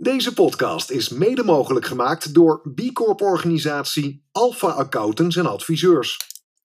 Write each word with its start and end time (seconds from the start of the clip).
Deze 0.00 0.34
podcast 0.34 0.90
is 0.90 1.08
mede 1.08 1.44
mogelijk 1.44 1.86
gemaakt 1.86 2.34
door 2.34 2.72
B 2.74 2.92
Corp 2.92 3.20
organisatie 3.20 4.26
Alpha 4.32 4.68
Accountants 4.68 5.36
en 5.36 5.46
Adviseurs. 5.46 6.16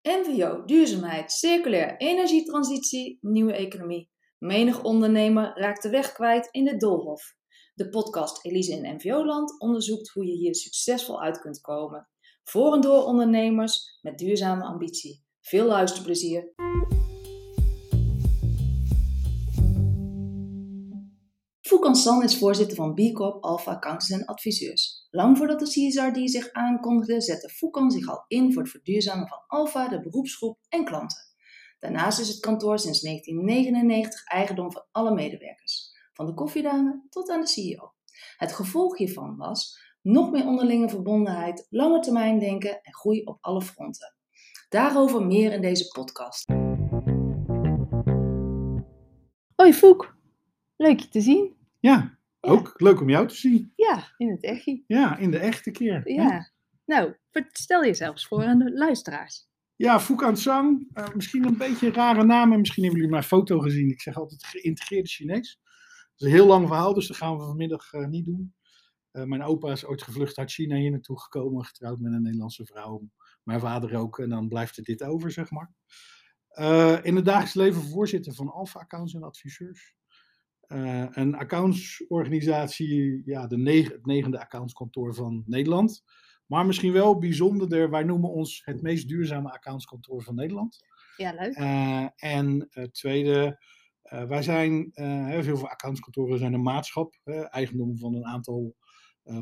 NVO, 0.01 0.65
duurzaamheid, 0.65 1.31
circulair, 1.31 1.97
energietransitie, 1.97 3.17
nieuwe 3.21 3.54
economie. 3.54 4.11
Menig 4.38 4.83
ondernemer 4.83 5.51
raakt 5.55 5.83
de 5.83 5.89
weg 5.89 6.11
kwijt 6.11 6.47
in 6.51 6.65
de 6.65 6.77
doolhof. 6.77 7.35
De 7.73 7.89
podcast 7.89 8.46
Elise 8.46 8.71
in 8.71 8.96
NVO-land 8.96 9.60
onderzoekt 9.60 10.10
hoe 10.10 10.26
je 10.26 10.34
hier 10.36 10.56
succesvol 10.56 11.22
uit 11.22 11.40
kunt 11.40 11.62
komen. 11.62 12.10
Voor 12.44 12.74
en 12.74 12.81
door 12.81 13.04
ondernemers 13.04 14.00
met 14.02 14.18
duurzame 14.18 14.63
ambitie. 14.63 15.26
Veel 15.42 15.65
luisterplezier. 15.65 16.54
San 21.91 22.23
is 22.23 22.38
voorzitter 22.38 22.76
van 22.76 22.94
B 22.94 23.13
Corp 23.13 23.44
Alpha 23.44 23.72
Accountants 23.72 24.09
en 24.09 24.26
Adviseurs. 24.26 25.08
Lang 25.09 25.38
voordat 25.38 25.60
de 25.60 25.66
CSRD 25.66 26.30
zich 26.30 26.52
aankondigde, 26.52 27.22
zette 27.22 27.50
Foucan 27.50 27.91
zich 27.91 28.10
al 28.10 28.26
in 28.28 28.54
voor 28.54 28.62
het 28.62 28.72
verduurzamen 28.72 29.28
van 29.28 29.44
Alpha, 29.48 29.88
de 29.88 30.02
beroepsgroep 30.02 30.58
en 30.70 30.86
klanten. 30.86 31.18
Daarnaast 31.80 32.20
is 32.20 32.27
het 32.27 32.40
kantoor 32.40 32.80
sinds 32.80 33.02
1999 33.02 34.26
eigendom 34.26 34.72
van 34.72 34.86
alle 34.91 35.14
medewerkers, 35.14 35.91
van 36.14 36.26
de 36.26 36.34
koffiedame 36.34 37.05
tot 37.10 37.30
aan 37.30 37.41
de 37.41 37.48
CEO. 37.48 37.94
Het 38.38 38.52
gevolg 38.52 38.98
hiervan 38.98 39.38
was 39.38 39.80
nog 40.02 40.32
meer 40.32 40.46
onderlinge 40.46 40.90
verbondenheid, 40.90 41.68
lange 41.70 42.00
termijn 42.00 42.40
denken 42.40 42.82
en 42.82 42.94
groei 42.94 43.24
op 43.24 43.38
alle 43.41 43.62
fronten. 43.62 44.16
Daarover 44.70 45.26
meer 45.26 45.52
in 45.52 45.62
deze 45.62 45.88
podcast. 45.88 46.46
Hoi 49.55 49.74
Foek, 49.74 50.18
leuk 50.76 51.00
je 51.00 51.10
te 51.10 51.22
zien. 51.22 51.62
Ja, 51.84 52.18
ook 52.40 52.73
leuk 52.82 53.02
om 53.02 53.10
jou 53.10 53.28
te 53.28 53.36
zien. 53.36 53.73
Ja, 53.76 54.14
in 54.18 54.30
het 54.32 54.44
echi. 54.44 54.84
Ja, 54.88 55.18
in 55.18 55.32
de 55.32 55.38
echte 55.38 55.72
keer. 55.72 56.02
hè? 56.04 56.12
Ja. 56.12 56.52
Nou, 56.86 57.16
vertel 57.32 57.84
jezelf 57.85 58.12
eens 58.12 58.27
voor 58.27 58.44
aan 58.46 58.57
de 58.60 58.71
luisteraars. 58.74 59.48
Ja, 59.76 59.99
Fukan 59.99 60.38
Sang. 60.38 60.88
eh, 60.94 61.07
misschien 61.13 61.46
een 61.46 61.57
beetje 61.57 61.88
een 61.88 61.94
rare 61.94 62.24
naam. 62.24 62.52
En 62.52 62.60
misschien 62.60 62.84
hebben 62.84 63.02
jullie 63.02 63.16
mijn 63.16 63.27
foto 63.27 63.60
gezien. 63.60 63.90
Ik 63.90 64.02
zeg 64.02 64.16
altijd 64.16 64.44
geïntegreerde 64.45 65.09
Chinees. 65.09 65.59
Dat 65.63 66.11
is 66.16 66.25
een 66.27 66.33
heel 66.33 66.47
lang 66.47 66.67
verhaal, 66.67 66.94
dus 66.94 67.07
dat 67.07 67.17
gaan 67.17 67.38
we 67.38 67.44
vanmiddag 67.44 67.94
eh, 67.94 68.07
niet 68.07 68.25
doen. 68.25 68.55
Eh, 69.11 69.23
mijn 69.23 69.44
opa 69.44 69.72
is 69.72 69.85
ooit 69.85 70.02
gevlucht 70.02 70.38
uit 70.38 70.52
China 70.52 70.75
hier 70.75 70.91
naartoe 70.91 71.22
gekomen. 71.22 71.66
Getrouwd 71.66 72.00
met 72.00 72.13
een 72.13 72.22
Nederlandse 72.22 72.66
vrouw. 72.66 73.09
Mijn 73.44 73.59
vader 73.59 73.95
ook. 73.95 74.19
En 74.19 74.29
dan 74.29 74.47
blijft 74.47 74.77
er 74.77 74.83
dit 74.83 75.03
over, 75.03 75.31
zeg 75.31 75.50
maar. 75.52 75.72
In 77.03 77.16
het 77.16 77.25
dagelijks 77.25 77.53
leven 77.53 77.81
voorzitter 77.81 78.33
van 78.33 78.52
Alpha 78.52 78.79
Accounts 78.79 79.13
en 79.13 79.23
Adviseurs. 79.23 79.95
Eh, 80.73 81.05
een 81.11 81.35
accountsorganisatie, 81.35 83.21
ja, 83.25 83.47
de 83.47 83.71
het 83.71 84.05
negende 84.05 84.39
accountskantoor 84.39 85.13
van 85.13 85.43
Nederland. 85.45 86.03
Maar 86.45 86.66
misschien 86.66 86.91
wel 86.91 87.17
bijzonderder, 87.17 87.89
wij 87.89 88.03
noemen 88.03 88.29
ons 88.29 88.61
het 88.66 88.81
meest 88.81 89.07
duurzame 89.07 89.51
accountskantoor 89.51 90.23
van 90.23 90.35
Nederland. 90.35 90.85
Ja, 91.17 91.31
leuk. 91.31 91.53
Eh, 91.53 92.07
en 92.16 92.67
het 92.69 92.94
tweede, 92.94 93.63
eh, 94.01 94.23
wij 94.23 94.41
zijn, 94.41 94.91
heel 95.29 95.44
veel 95.44 95.69
accountskantoren 95.69 96.39
zijn 96.39 96.53
een 96.53 96.61
maatschap, 96.61 97.16
eigendom 97.49 97.97
van 97.97 98.16
een 98.16 98.25
aantal 98.25 98.75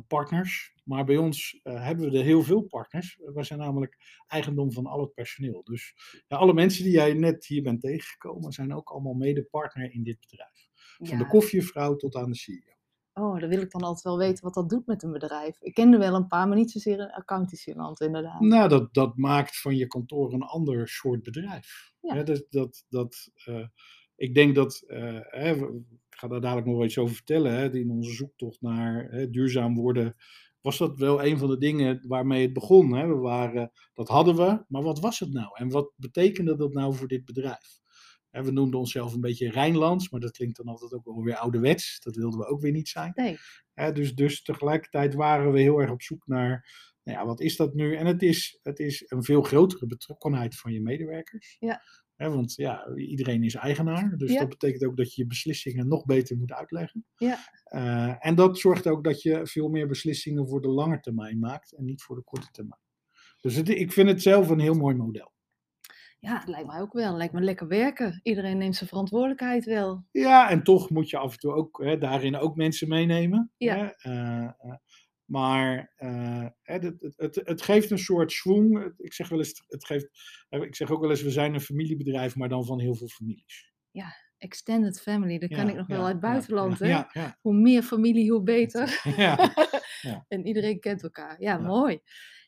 partners. 0.07 0.73
Maar 0.83 1.05
bij 1.05 1.17
ons 1.17 1.59
hebben 1.63 2.11
we 2.11 2.17
er 2.17 2.23
heel 2.23 2.43
veel 2.43 2.61
partners. 2.61 3.19
Wij 3.33 3.43
zijn 3.43 3.59
namelijk 3.59 3.97
eigendom 4.27 4.71
van 4.71 4.85
al 4.85 5.01
het 5.01 5.13
personeel. 5.13 5.63
Dus 5.63 5.95
ja, 6.27 6.37
alle 6.37 6.53
mensen 6.53 6.83
die 6.83 6.93
jij 6.93 7.13
net 7.13 7.45
hier 7.45 7.63
bent 7.63 7.81
tegengekomen, 7.81 8.51
zijn 8.51 8.75
ook 8.75 8.89
allemaal 8.89 9.13
mede-partner 9.13 9.91
in 9.91 10.03
dit 10.03 10.19
bedrijf. 10.19 10.70
Van 11.03 11.17
de 11.17 11.27
koffievrouw 11.27 11.95
tot 11.95 12.15
aan 12.15 12.31
de 12.31 12.37
CEO. 12.37 12.71
Oh, 13.13 13.39
dan 13.39 13.49
wil 13.49 13.61
ik 13.61 13.71
dan 13.71 13.81
altijd 13.81 14.03
wel 14.03 14.17
weten 14.17 14.43
wat 14.43 14.53
dat 14.53 14.69
doet 14.69 14.85
met 14.85 15.03
een 15.03 15.11
bedrijf. 15.11 15.61
Ik 15.61 15.73
ken 15.73 15.93
er 15.93 15.99
wel 15.99 16.15
een 16.15 16.27
paar, 16.27 16.47
maar 16.47 16.57
niet 16.57 16.71
zozeer 16.71 16.99
een 16.99 17.11
accountancyland 17.11 18.01
inderdaad. 18.01 18.39
Nou, 18.39 18.69
dat, 18.69 18.93
dat 18.93 19.17
maakt 19.17 19.59
van 19.59 19.75
je 19.75 19.87
kantoor 19.87 20.33
een 20.33 20.41
ander 20.41 20.87
soort 20.87 21.23
bedrijf. 21.23 21.93
Ja. 22.01 22.15
Hè, 22.15 22.23
dat, 22.23 22.45
dat, 22.49 22.85
dat, 22.89 23.31
eh, 23.45 23.65
ik 24.15 24.33
denk 24.33 24.55
dat, 24.55 24.83
eh, 24.87 25.19
hè, 25.21 25.51
ik 25.55 25.83
ga 26.09 26.27
daar 26.27 26.41
dadelijk 26.41 26.67
nog 26.67 26.75
wel 26.75 26.85
iets 26.85 26.97
over 26.97 27.15
vertellen, 27.15 27.53
hè, 27.53 27.73
in 27.73 27.89
onze 27.89 28.13
zoektocht 28.13 28.61
naar 28.61 29.07
hè, 29.09 29.29
duurzaam 29.29 29.75
worden, 29.75 30.15
was 30.61 30.77
dat 30.77 30.99
wel 30.99 31.23
een 31.23 31.37
van 31.37 31.49
de 31.49 31.57
dingen 31.57 32.03
waarmee 32.07 32.41
het 32.41 32.53
begon. 32.53 32.93
Hè. 32.93 33.07
We 33.07 33.15
waren, 33.15 33.71
dat 33.93 34.07
hadden 34.07 34.35
we, 34.35 34.65
maar 34.67 34.83
wat 34.83 34.99
was 34.99 35.19
het 35.19 35.31
nou? 35.31 35.49
En 35.53 35.69
wat 35.69 35.91
betekende 35.95 36.55
dat 36.55 36.73
nou 36.73 36.95
voor 36.95 37.07
dit 37.07 37.25
bedrijf? 37.25 37.80
Hè, 38.31 38.43
we 38.43 38.51
noemden 38.51 38.79
onszelf 38.79 39.13
een 39.13 39.21
beetje 39.21 39.49
Rijnlands, 39.51 40.09
maar 40.09 40.19
dat 40.19 40.31
klinkt 40.31 40.57
dan 40.57 40.65
altijd 40.67 40.93
ook 40.93 41.05
wel 41.05 41.23
weer 41.23 41.35
ouderwets. 41.35 41.99
Dat 41.99 42.15
wilden 42.15 42.39
we 42.39 42.45
ook 42.45 42.61
weer 42.61 42.71
niet 42.71 42.89
zijn. 42.89 43.11
Nee. 43.15 43.37
Hè, 43.73 43.91
dus, 43.91 44.15
dus 44.15 44.43
tegelijkertijd 44.43 45.13
waren 45.13 45.51
we 45.51 45.59
heel 45.59 45.79
erg 45.79 45.91
op 45.91 46.01
zoek 46.01 46.27
naar, 46.27 46.69
nou 47.03 47.17
ja, 47.17 47.25
wat 47.25 47.41
is 47.41 47.55
dat 47.55 47.73
nu? 47.73 47.95
En 47.95 48.05
het 48.05 48.21
is, 48.21 48.59
het 48.63 48.79
is 48.79 49.03
een 49.07 49.23
veel 49.23 49.41
grotere 49.41 49.85
betrokkenheid 49.85 50.55
van 50.55 50.73
je 50.73 50.81
medewerkers. 50.81 51.55
Ja. 51.59 51.81
Hè, 52.15 52.29
want 52.29 52.55
ja, 52.55 52.95
iedereen 52.95 53.43
is 53.43 53.55
eigenaar. 53.55 54.17
Dus 54.17 54.31
Ja. 54.31 54.39
dat 54.39 54.49
betekent 54.49 54.83
ook 54.83 54.97
dat 54.97 55.13
je 55.15 55.21
je 55.21 55.27
beslissingen 55.27 55.87
nog 55.87 56.05
beter 56.05 56.37
moet 56.37 56.51
uitleggen. 56.51 57.05
Ja. 57.15 57.37
Eh, 57.63 58.25
en 58.25 58.35
dat 58.35 58.59
zorgt 58.59 58.87
ook 58.87 59.03
dat 59.03 59.21
je 59.21 59.39
veel 59.43 59.69
meer 59.69 59.87
beslissingen 59.87 60.47
voor 60.47 60.61
de 60.61 60.67
lange 60.67 60.99
termijn 60.99 61.39
maakt 61.39 61.71
en 61.71 61.85
niet 61.85 62.01
voor 62.01 62.15
de 62.15 62.23
korte 62.23 62.47
termijn. 62.51 62.81
Dus 63.41 63.55
het, 63.55 63.69
ik 63.69 63.91
vind 63.91 64.09
het 64.09 64.21
zelf 64.21 64.49
een 64.49 64.59
heel 64.59 64.73
mooi 64.73 64.95
model. 64.95 65.33
Ja, 66.21 66.39
het 66.39 66.47
lijkt 66.47 66.67
mij 66.67 66.81
ook 66.81 66.93
wel. 66.93 67.07
Het 67.07 67.17
lijkt 67.17 67.33
me 67.33 67.41
lekker 67.41 67.67
werken. 67.67 68.19
Iedereen 68.23 68.57
neemt 68.57 68.75
zijn 68.75 68.89
verantwoordelijkheid 68.89 69.65
wel. 69.65 70.05
Ja, 70.11 70.49
en 70.49 70.63
toch 70.63 70.89
moet 70.89 71.09
je 71.09 71.17
af 71.17 71.31
en 71.31 71.39
toe 71.39 71.53
ook 71.53 71.83
hè, 71.83 71.97
daarin 71.97 72.37
ook 72.37 72.55
mensen 72.55 72.87
meenemen. 72.87 73.51
Ja. 73.57 73.75
Hè? 73.75 73.85
Eh, 74.11 74.43
eh, 74.43 74.75
maar 75.25 75.91
hè, 75.95 76.73
het, 76.73 76.83
het, 76.83 77.13
het, 77.17 77.41
het 77.43 77.61
geeft 77.61 77.91
een 77.91 77.97
soort 77.99 78.31
schwung. 78.31 78.93
Ik 78.97 79.13
zeg, 79.13 79.29
wel 79.29 79.39
eens, 79.39 79.63
het 79.67 79.85
geeft, 79.85 80.07
ik 80.49 80.75
zeg 80.75 80.91
ook 80.91 81.01
wel 81.01 81.09
eens, 81.09 81.21
we 81.21 81.31
zijn 81.31 81.53
een 81.53 81.61
familiebedrijf, 81.61 82.35
maar 82.35 82.49
dan 82.49 82.65
van 82.65 82.79
heel 82.79 82.95
veel 82.95 83.07
families. 83.07 83.69
Extended 84.37 85.01
family, 85.01 85.37
dat 85.39 85.49
Ja, 85.49 85.57
ik 85.69 85.75
nog 85.75 85.87
ja, 85.87 85.95
wel 85.95 86.05
uit 86.05 86.13
het 86.13 86.23
ja, 86.23 86.29
buitenland. 86.31 86.77
ja, 86.77 86.85
hè? 86.85 86.91
Ja, 86.91 87.09
ja, 87.13 87.37
Hoe 87.41 87.53
meer 87.53 87.83
familie, 87.83 88.31
hoe 88.31 88.43
beter. 88.43 89.01
ja. 89.17 89.53
en 90.27 90.45
iedereen 90.47 90.79
kent 90.79 91.03
elkaar. 91.03 91.41
Ja, 91.41 91.51
Ja. 91.53 91.57
mooi. 91.59 91.99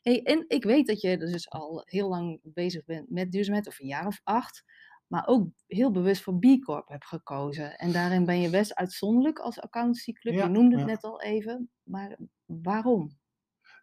Hey, 0.04 0.24
en 0.24 0.46
ik 0.48 0.64
weet 0.64 0.88
dat 0.88 1.02
je 1.02 1.18
dus 1.18 1.50
al 1.50 1.82
heel 1.86 2.10
lang 2.10 2.40
bezig 2.44 2.86
bent 2.86 3.10
met 3.10 3.32
duurzaamheid, 3.32 3.68
of 3.68 3.80
een 3.80 3.88
jaar 3.88 4.08
of 4.08 4.20
acht. 4.24 4.64
Maar 5.08 5.28
ook 5.28 5.48
heel 5.68 5.92
bewust 5.92 6.22
voor 6.22 6.40
B 6.40 6.46
Corp 6.64 6.88
hebt 6.88 7.06
gekozen. 7.06 7.76
En 7.78 7.92
daarin 7.92 8.26
ben 8.26 8.42
je 8.42 8.50
best 8.50 8.76
uitzonderlijk 8.76 9.40
als 9.40 9.60
accountancyclub. 9.60 10.34
Ja, 10.34 10.44
je 10.44 10.50
noemde 10.50 10.76
het 10.76 10.86
ja. 10.86 10.92
net 10.92 11.04
al 11.04 11.22
even. 11.22 11.70
Maar 11.84 12.18
waarom? 12.46 13.18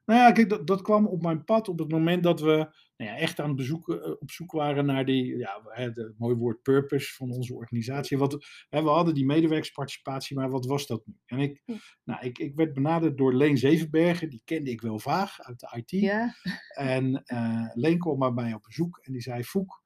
Nou 0.05 0.21
ja, 0.21 0.33
kijk, 0.33 0.49
dat, 0.49 0.67
dat 0.67 0.83
kwam 0.83 1.07
op 1.07 1.23
mijn 1.23 1.45
pad 1.45 1.69
op 1.69 1.79
het 1.79 1.91
moment 1.91 2.23
dat 2.23 2.41
we 2.41 2.57
nou 2.97 3.11
ja, 3.11 3.17
echt 3.17 3.41
aan 3.41 3.47
het 3.47 3.57
bezoeken, 3.57 4.03
eh, 4.03 4.11
op 4.19 4.31
zoek 4.31 4.53
waren 4.53 4.87
naar 4.87 5.05
die, 5.05 5.37
ja, 5.37 5.63
het 5.65 6.15
mooie 6.19 6.35
woord 6.35 6.63
purpose 6.63 7.15
van 7.15 7.31
onze 7.31 7.55
organisatie. 7.55 8.19
Wat, 8.19 8.47
hè, 8.69 8.83
we 8.83 8.89
hadden 8.89 9.15
die 9.15 9.25
medewerkersparticipatie, 9.25 10.37
maar 10.37 10.51
wat 10.51 10.67
was 10.67 10.87
dat 10.87 11.07
nu? 11.07 11.15
En 11.27 11.39
ik, 11.39 11.63
Ja. 11.65 11.77
nou, 12.05 12.27
ik, 12.27 12.39
ik 12.39 12.55
werd 12.55 12.75
benaderd 12.75 13.17
door 13.19 13.35
Leen 13.35 13.59
Zevenbergen, 13.59 14.31
die 14.31 14.43
kende 14.45 14.71
ik 14.71 14.81
wel 14.81 14.99
vaag 14.99 15.41
uit 15.41 15.61
de 15.61 15.77
IT. 15.77 15.91
Ja, 15.91 16.35
En 16.75 17.23
eh, 17.25 17.71
Leen 17.75 17.99
kwam 17.99 18.19
bij 18.19 18.31
mij 18.31 18.55
op 18.55 18.63
bezoek 18.63 18.99
en 19.03 19.13
die 19.13 19.23
zei: 19.23 19.45
Foek, 19.45 19.83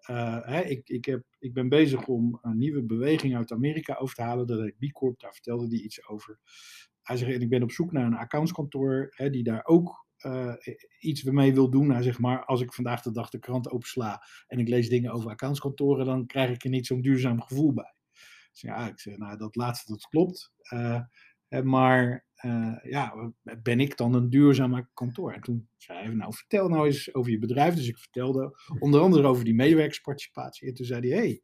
eh, 0.00 0.38
hè, 0.46 0.60
ik, 0.60 0.88
ik, 0.88 1.04
heb, 1.04 1.22
ik 1.38 1.54
ben 1.54 1.68
bezig 1.68 2.06
om 2.06 2.38
een 2.42 2.58
nieuwe 2.58 2.82
beweging 2.82 3.36
uit 3.36 3.52
Amerika 3.52 3.94
over 3.94 4.14
te 4.14 4.22
halen. 4.22 4.46
Dat 4.46 4.60
heet 4.60 4.78
B 4.78 4.92
Corp, 4.92 5.20
daar 5.20 5.32
vertelde 5.32 5.66
hij 5.68 5.78
iets 5.78 6.08
over. 6.08 6.38
Hij 7.06 7.16
zegt: 7.16 7.42
Ik 7.42 7.48
ben 7.48 7.62
op 7.62 7.70
zoek 7.70 7.92
naar 7.92 8.06
een 8.06 8.16
accountskantoor 8.16 9.08
hè, 9.10 9.30
die 9.30 9.42
daar 9.42 9.64
ook 9.64 10.06
eh, 10.16 10.54
iets 10.98 11.22
mee 11.22 11.54
wil 11.54 11.70
doen. 11.70 11.90
Hij 11.90 12.02
zegt: 12.02 12.18
Maar 12.18 12.44
als 12.44 12.60
ik 12.60 12.72
vandaag 12.72 13.02
de 13.02 13.12
dag 13.12 13.30
de 13.30 13.38
krant 13.38 13.70
opensla 13.70 14.22
en 14.46 14.58
ik 14.58 14.68
lees 14.68 14.88
dingen 14.88 15.12
over 15.12 15.30
accountskantoren, 15.30 16.06
dan 16.06 16.26
krijg 16.26 16.50
ik 16.50 16.64
er 16.64 16.70
niet 16.70 16.86
zo'n 16.86 17.00
duurzaam 17.00 17.42
gevoel 17.42 17.72
bij. 17.72 17.94
Dus 18.52 18.60
ja, 18.60 18.88
ik 18.88 19.00
zeg: 19.00 19.16
Nou, 19.16 19.36
dat 19.36 19.56
laatste 19.56 19.92
dat 19.92 20.08
klopt. 20.08 20.52
Eh, 20.62 21.00
maar 21.62 22.26
eh, 22.34 22.76
ja, 22.82 23.32
ben 23.62 23.80
ik 23.80 23.96
dan 23.96 24.14
een 24.14 24.30
duurzaam 24.30 24.88
kantoor? 24.94 25.32
En 25.32 25.40
toen 25.40 25.68
zei 25.76 25.98
hij, 25.98 26.14
nou 26.14 26.34
vertel 26.34 26.68
nou 26.68 26.86
eens 26.86 27.14
over 27.14 27.30
je 27.30 27.38
bedrijf. 27.38 27.74
Dus 27.74 27.88
ik 27.88 27.98
vertelde 27.98 28.58
onder 28.78 29.00
andere 29.00 29.28
over 29.28 29.44
die 29.44 29.54
medewerkersparticipatie. 29.54 30.68
En 30.68 30.74
toen 30.74 30.86
zei 30.86 31.08
hij, 31.08 31.18
hey, 31.18 31.42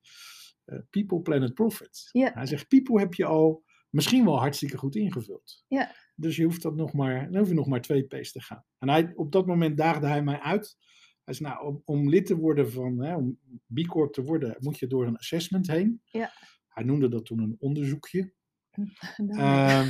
People, 0.90 1.20
Planet, 1.20 1.54
Profit. 1.54 2.08
Hij 2.12 2.46
zegt, 2.46 2.68
People 2.68 3.00
heb 3.00 3.14
je 3.14 3.24
al 3.24 3.64
misschien 3.92 4.24
wel 4.24 4.38
hartstikke 4.38 4.78
goed 4.78 4.96
ingevuld. 4.96 5.64
Ja. 5.68 5.94
Dus 6.14 6.36
je 6.36 6.44
hoeft 6.44 6.62
dat 6.62 6.76
nog 6.76 6.92
maar, 6.92 7.30
dan 7.30 7.38
hoef 7.38 7.48
je 7.48 7.54
nog 7.54 7.66
maar 7.66 7.80
twee 7.80 8.06
P's 8.06 8.32
te 8.32 8.40
gaan. 8.40 8.64
En 8.78 8.88
hij, 8.88 9.12
op 9.14 9.32
dat 9.32 9.46
moment 9.46 9.76
daagde 9.76 10.06
hij 10.06 10.22
mij 10.22 10.40
uit. 10.40 10.76
Hij 11.24 11.34
zei, 11.34 11.48
nou, 11.48 11.66
om, 11.66 11.82
om 11.84 12.08
lid 12.08 12.26
te 12.26 12.36
worden 12.36 12.72
van, 12.72 13.02
hè, 13.02 13.16
om 13.16 13.38
B 13.74 13.86
Corp 13.86 14.12
te 14.12 14.22
worden, 14.22 14.56
moet 14.58 14.78
je 14.78 14.86
door 14.86 15.06
een 15.06 15.16
assessment 15.16 15.66
heen. 15.66 16.02
Ja. 16.04 16.32
Hij 16.68 16.84
noemde 16.84 17.08
dat 17.08 17.24
toen 17.24 17.38
een 17.38 17.56
onderzoekje. 17.58 18.32
nou, 19.16 19.40
Ehm, 19.40 19.88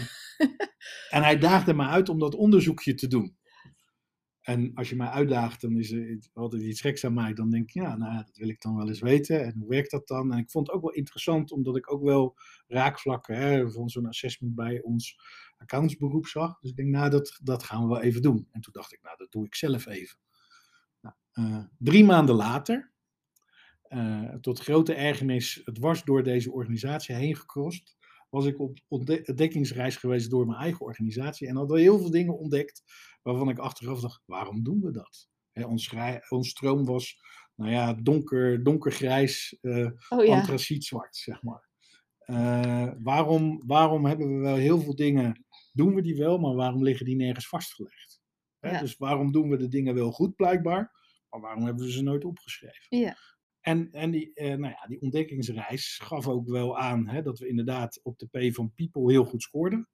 en 1.10 1.22
hij 1.22 1.38
daagde 1.38 1.74
me 1.74 1.86
uit 1.86 2.08
om 2.08 2.18
dat 2.18 2.34
onderzoekje 2.34 2.94
te 2.94 3.06
doen. 3.06 3.36
En 4.42 4.70
als 4.74 4.88
je 4.88 4.96
mij 4.96 5.08
uitdaagt, 5.08 5.60
dan 5.60 5.76
is 5.76 5.92
er 5.92 6.18
altijd 6.32 6.62
iets 6.62 6.80
geks 6.80 7.04
aan 7.04 7.14
mij. 7.14 7.32
Dan 7.32 7.50
denk 7.50 7.62
ik, 7.62 7.70
ja, 7.70 7.96
nou, 7.96 8.16
dat 8.16 8.36
wil 8.36 8.48
ik 8.48 8.60
dan 8.60 8.76
wel 8.76 8.88
eens 8.88 9.00
weten. 9.00 9.44
En 9.44 9.54
hoe 9.58 9.68
werkt 9.68 9.90
dat 9.90 10.08
dan? 10.08 10.32
En 10.32 10.38
ik 10.38 10.50
vond 10.50 10.66
het 10.66 10.76
ook 10.76 10.82
wel 10.82 10.92
interessant, 10.92 11.52
omdat 11.52 11.76
ik 11.76 11.92
ook 11.92 12.02
wel 12.02 12.36
raakvlakken 12.66 13.72
van 13.72 13.88
zo'n 13.88 14.06
assessment 14.06 14.54
bij 14.54 14.82
ons 14.82 15.20
accountsberoep 15.56 16.26
zag. 16.26 16.58
Dus 16.60 16.70
ik 16.70 16.76
denk, 16.76 16.88
nou, 16.88 17.10
dat, 17.10 17.38
dat 17.42 17.62
gaan 17.62 17.82
we 17.82 17.88
wel 17.88 18.00
even 18.00 18.22
doen. 18.22 18.48
En 18.50 18.60
toen 18.60 18.72
dacht 18.72 18.92
ik, 18.92 19.02
nou, 19.02 19.16
dat 19.16 19.32
doe 19.32 19.44
ik 19.44 19.54
zelf 19.54 19.86
even. 19.86 20.18
Nou, 21.00 21.14
uh, 21.34 21.64
drie 21.78 22.04
maanden 22.04 22.34
later, 22.34 22.92
uh, 23.88 24.34
tot 24.34 24.60
grote 24.60 24.94
ergernis, 24.94 25.60
het 25.64 25.78
was 25.78 26.04
door 26.04 26.22
deze 26.22 26.52
organisatie 26.52 27.14
heen 27.14 27.36
gekrost 27.36 27.96
was 28.32 28.46
ik 28.46 28.60
op 28.60 28.78
ontdekkingsreis 28.88 29.96
geweest 29.96 30.30
door 30.30 30.46
mijn 30.46 30.58
eigen 30.58 30.86
organisatie. 30.86 31.48
En 31.48 31.56
hadden 31.56 31.78
heel 31.78 31.98
veel 31.98 32.10
dingen 32.10 32.38
ontdekt 32.38 32.82
waarvan 33.22 33.48
ik 33.48 33.58
achteraf 33.58 34.00
dacht, 34.00 34.22
waarom 34.26 34.62
doen 34.62 34.80
we 34.80 34.90
dat? 34.90 35.28
ons, 35.66 35.94
ons 36.28 36.48
stroom 36.48 36.84
was, 36.84 37.20
nou 37.54 37.70
ja, 37.70 37.94
donker, 37.94 38.62
donkergrijs, 38.62 39.58
uh, 39.60 39.90
oh, 40.08 40.24
ja. 40.24 40.34
antraciet-zwart, 40.34 41.16
zeg 41.16 41.42
maar. 41.42 41.68
Uh, 42.26 42.92
waarom, 42.98 43.62
waarom 43.66 44.06
hebben 44.06 44.34
we 44.36 44.40
wel 44.40 44.56
heel 44.56 44.80
veel 44.80 44.94
dingen, 44.94 45.44
doen 45.72 45.94
we 45.94 46.02
die 46.02 46.16
wel, 46.16 46.38
maar 46.38 46.54
waarom 46.54 46.82
liggen 46.82 47.06
die 47.06 47.16
nergens 47.16 47.48
vastgelegd? 47.48 48.20
Ja. 48.60 48.80
Dus 48.80 48.96
waarom 48.96 49.32
doen 49.32 49.48
we 49.48 49.56
de 49.56 49.68
dingen 49.68 49.94
wel 49.94 50.12
goed, 50.12 50.36
blijkbaar, 50.36 50.92
maar 51.28 51.40
waarom 51.40 51.64
hebben 51.64 51.84
we 51.84 51.92
ze 51.92 52.02
nooit 52.02 52.24
opgeschreven? 52.24 52.98
Ja. 52.98 53.16
En, 53.62 53.92
en 53.92 54.10
die, 54.10 54.34
eh, 54.34 54.56
nou 54.56 54.72
ja, 54.72 54.86
die 54.86 55.00
ontdekkingsreis 55.00 56.00
gaf 56.02 56.28
ook 56.28 56.48
wel 56.48 56.78
aan 56.78 57.08
hè, 57.08 57.22
dat 57.22 57.38
we 57.38 57.48
inderdaad 57.48 58.00
op 58.02 58.18
de 58.18 58.26
P 58.26 58.54
van 58.54 58.72
People 58.74 59.10
heel 59.10 59.24
goed 59.24 59.42
scoorden. 59.42 59.88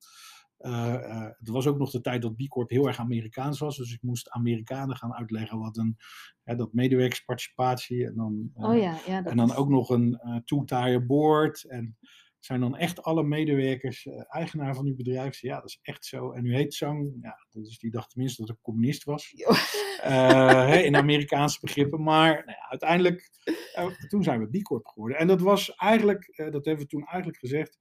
Uh, 0.58 0.72
uh, 0.72 1.28
het 1.38 1.48
was 1.48 1.66
ook 1.66 1.78
nog 1.78 1.90
de 1.90 2.00
tijd 2.00 2.22
dat 2.22 2.36
B 2.36 2.48
Corp 2.48 2.70
heel 2.70 2.86
erg 2.86 2.98
Amerikaans 2.98 3.58
was. 3.58 3.76
Dus 3.76 3.92
ik 3.92 4.02
moest 4.02 4.30
Amerikanen 4.30 4.96
gaan 4.96 5.14
uitleggen 5.14 5.58
wat 5.58 5.76
een 5.76 5.96
hè, 6.42 6.56
dat 6.56 6.72
medewerkersparticipatie 6.72 8.06
en 8.06 8.14
dan, 8.14 8.50
uh, 8.56 8.68
oh 8.68 8.76
ja, 8.76 8.98
ja, 9.06 9.24
en 9.24 9.36
dan 9.36 9.54
ook 9.54 9.68
nog 9.68 9.90
een 9.90 10.20
two-tier 10.44 11.06
board. 11.06 11.64
En 11.64 11.98
zijn 12.38 12.60
dan 12.60 12.76
echt 12.76 13.02
alle 13.02 13.22
medewerkers 13.22 14.04
uh, 14.04 14.22
eigenaar 14.28 14.74
van 14.74 14.86
uw 14.86 14.94
bedrijf? 14.94 15.40
Ja, 15.40 15.54
dat 15.54 15.68
is 15.68 15.78
echt 15.82 16.04
zo. 16.04 16.32
En 16.32 16.44
u 16.44 16.54
heet 16.54 16.74
Zang. 16.74 17.18
Ja, 17.20 17.46
dus 17.50 17.78
die 17.78 17.90
dacht 17.90 18.10
tenminste 18.10 18.40
dat 18.40 18.56
ik 18.56 18.62
communist 18.62 19.04
was. 19.04 19.32
Uh, 20.04 20.84
in 20.84 20.96
Amerikaanse 20.96 21.60
begrippen. 21.60 22.02
Maar 22.02 22.32
nou 22.32 22.50
ja, 22.58 22.68
uiteindelijk, 22.68 23.30
uh, 23.78 23.86
toen 24.08 24.22
zijn 24.22 24.40
we 24.40 24.58
B 24.58 24.62
Corp 24.62 24.86
geworden. 24.86 25.18
En 25.18 25.26
dat 25.26 25.40
was 25.40 25.74
eigenlijk, 25.74 26.32
dat 26.36 26.64
hebben 26.64 26.78
we 26.78 26.86
toen 26.86 27.04
eigenlijk 27.04 27.38
gezegd. 27.38 27.78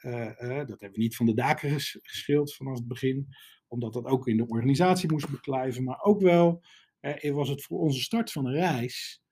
dat 0.00 0.80
hebben 0.80 0.92
we 0.92 0.98
niet 0.98 1.16
van 1.16 1.26
de 1.26 1.34
daken 1.34 1.70
ges 1.70 1.98
geschild 2.02 2.54
vanaf 2.54 2.74
het 2.74 2.88
begin. 2.88 3.28
Omdat 3.68 3.92
dat 3.92 4.04
ook 4.04 4.28
in 4.28 4.36
de 4.36 4.46
organisatie 4.46 5.12
moest 5.12 5.30
beklijven. 5.30 5.84
Maar 5.84 6.02
ook 6.02 6.20
wel 6.20 6.62
was 7.22 7.48
het 7.48 7.62
voor 7.62 7.78
onze 7.78 8.00
start 8.00 8.32
van 8.32 8.46
een 8.46 8.54
reis 8.54 9.22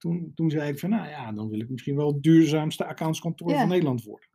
toen, 0.00 0.32
toen 0.34 0.50
zei 0.50 0.72
ik 0.72 0.78
van, 0.78 0.90
nou 0.90 1.08
ja, 1.08 1.32
dan 1.32 1.48
wil 1.48 1.60
ik 1.60 1.68
misschien 1.68 1.96
wel 1.96 2.12
het 2.12 2.22
duurzaamste 2.22 2.84
accountskantoor 2.84 3.50
van 3.50 3.68
Nederland 3.68 4.04
worden. 4.04 4.28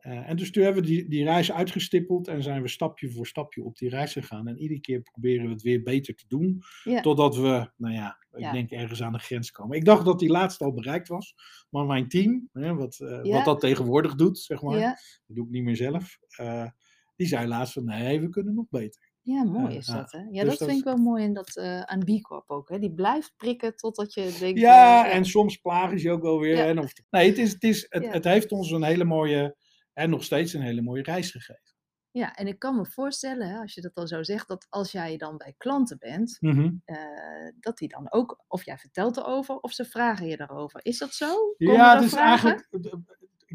Uh, 0.00 0.28
en 0.28 0.36
dus 0.36 0.50
toen 0.50 0.62
hebben 0.62 0.82
we 0.82 0.88
die, 0.88 1.08
die 1.08 1.24
reis 1.24 1.52
uitgestippeld 1.52 2.28
en 2.28 2.42
zijn 2.42 2.62
we 2.62 2.68
stapje 2.68 3.10
voor 3.10 3.26
stapje 3.26 3.64
op 3.64 3.76
die 3.76 3.88
reis 3.88 4.12
gegaan. 4.12 4.48
En 4.48 4.58
iedere 4.58 4.80
keer 4.80 5.00
proberen 5.00 5.46
we 5.46 5.52
het 5.52 5.62
weer 5.62 5.82
beter 5.82 6.14
te 6.14 6.24
doen. 6.28 6.62
Ja. 6.84 7.00
Totdat 7.00 7.36
we, 7.36 7.70
nou 7.76 7.94
ja, 7.94 8.18
ik 8.32 8.40
ja. 8.40 8.52
denk 8.52 8.70
ergens 8.70 9.02
aan 9.02 9.12
de 9.12 9.18
grens 9.18 9.50
komen. 9.50 9.76
Ik 9.76 9.84
dacht 9.84 10.04
dat 10.04 10.18
die 10.18 10.28
laatste 10.28 10.64
al 10.64 10.72
bereikt 10.72 11.08
was. 11.08 11.34
Maar 11.70 11.86
mijn 11.86 12.08
team, 12.08 12.48
hè, 12.52 12.74
wat, 12.74 12.98
uh, 13.00 13.24
ja. 13.24 13.32
wat 13.32 13.44
dat 13.44 13.60
tegenwoordig 13.60 14.14
doet, 14.14 14.38
zeg 14.38 14.62
maar. 14.62 14.80
Dat 15.26 15.36
doe 15.36 15.44
ik 15.44 15.50
niet 15.50 15.62
meer 15.62 15.76
zelf. 15.76 16.18
Uh, 16.40 16.70
die 17.16 17.26
zei 17.26 17.46
laatst 17.46 17.72
van, 17.72 17.84
nee, 17.84 18.20
we 18.20 18.28
kunnen 18.28 18.54
nog 18.54 18.68
beter. 18.70 19.05
Ja, 19.26 19.44
mooi 19.44 19.76
is 19.76 19.86
dat, 19.86 20.12
hè? 20.12 20.18
Ja, 20.30 20.44
dus 20.44 20.58
dat 20.58 20.68
vind 20.68 20.78
ik 20.78 20.84
wel 20.84 20.96
mooi 20.96 21.24
in 21.24 21.34
dat, 21.34 21.56
uh, 21.56 21.80
aan 21.80 22.04
B 22.04 22.20
Corp 22.20 22.50
ook, 22.50 22.68
hè? 22.68 22.78
Die 22.78 22.94
blijft 22.94 23.32
prikken 23.36 23.76
totdat 23.76 24.14
je 24.14 24.36
denkt... 24.38 24.60
Ja, 24.60 25.06
uh, 25.06 25.14
en 25.14 25.24
soms 25.24 25.56
plagen 25.56 26.00
ze 26.00 26.10
ook 26.10 26.22
wel 26.22 26.38
weer. 26.38 26.58
En 26.58 26.78
of, 26.78 26.92
nee, 27.10 27.28
het, 27.28 27.38
is, 27.38 27.52
het, 27.52 27.62
is, 27.62 27.86
het, 27.88 28.12
het 28.12 28.24
heeft 28.24 28.52
ons 28.52 28.70
een 28.70 28.82
hele 28.82 29.04
mooie, 29.04 29.56
en 29.92 30.10
nog 30.10 30.24
steeds 30.24 30.52
een 30.52 30.60
hele 30.60 30.82
mooie 30.82 31.02
reis 31.02 31.30
gegeven. 31.30 31.74
Ja, 32.10 32.34
en 32.34 32.46
ik 32.46 32.58
kan 32.58 32.76
me 32.76 32.86
voorstellen, 32.86 33.48
hè, 33.48 33.58
als 33.58 33.74
je 33.74 33.80
dat 33.80 33.94
al 33.94 34.06
zo 34.06 34.22
zegt, 34.22 34.48
dat 34.48 34.66
als 34.68 34.92
jij 34.92 35.16
dan 35.16 35.36
bij 35.36 35.54
klanten 35.56 35.98
bent, 35.98 36.36
mm 36.40 36.52
-hmm. 36.52 36.82
uh, 36.86 37.52
dat 37.60 37.78
die 37.78 37.88
dan 37.88 38.12
ook, 38.12 38.44
of 38.48 38.64
jij 38.64 38.78
vertelt 38.78 39.16
erover, 39.16 39.56
of 39.56 39.72
ze 39.72 39.84
vragen 39.84 40.26
je 40.26 40.36
daarover. 40.36 40.80
Is 40.82 40.98
dat 40.98 41.14
zo? 41.14 41.34
Komen 41.56 41.74
ja, 41.74 42.00
is 42.00 42.10
vragen? 42.10 42.48
eigenlijk 42.50 42.68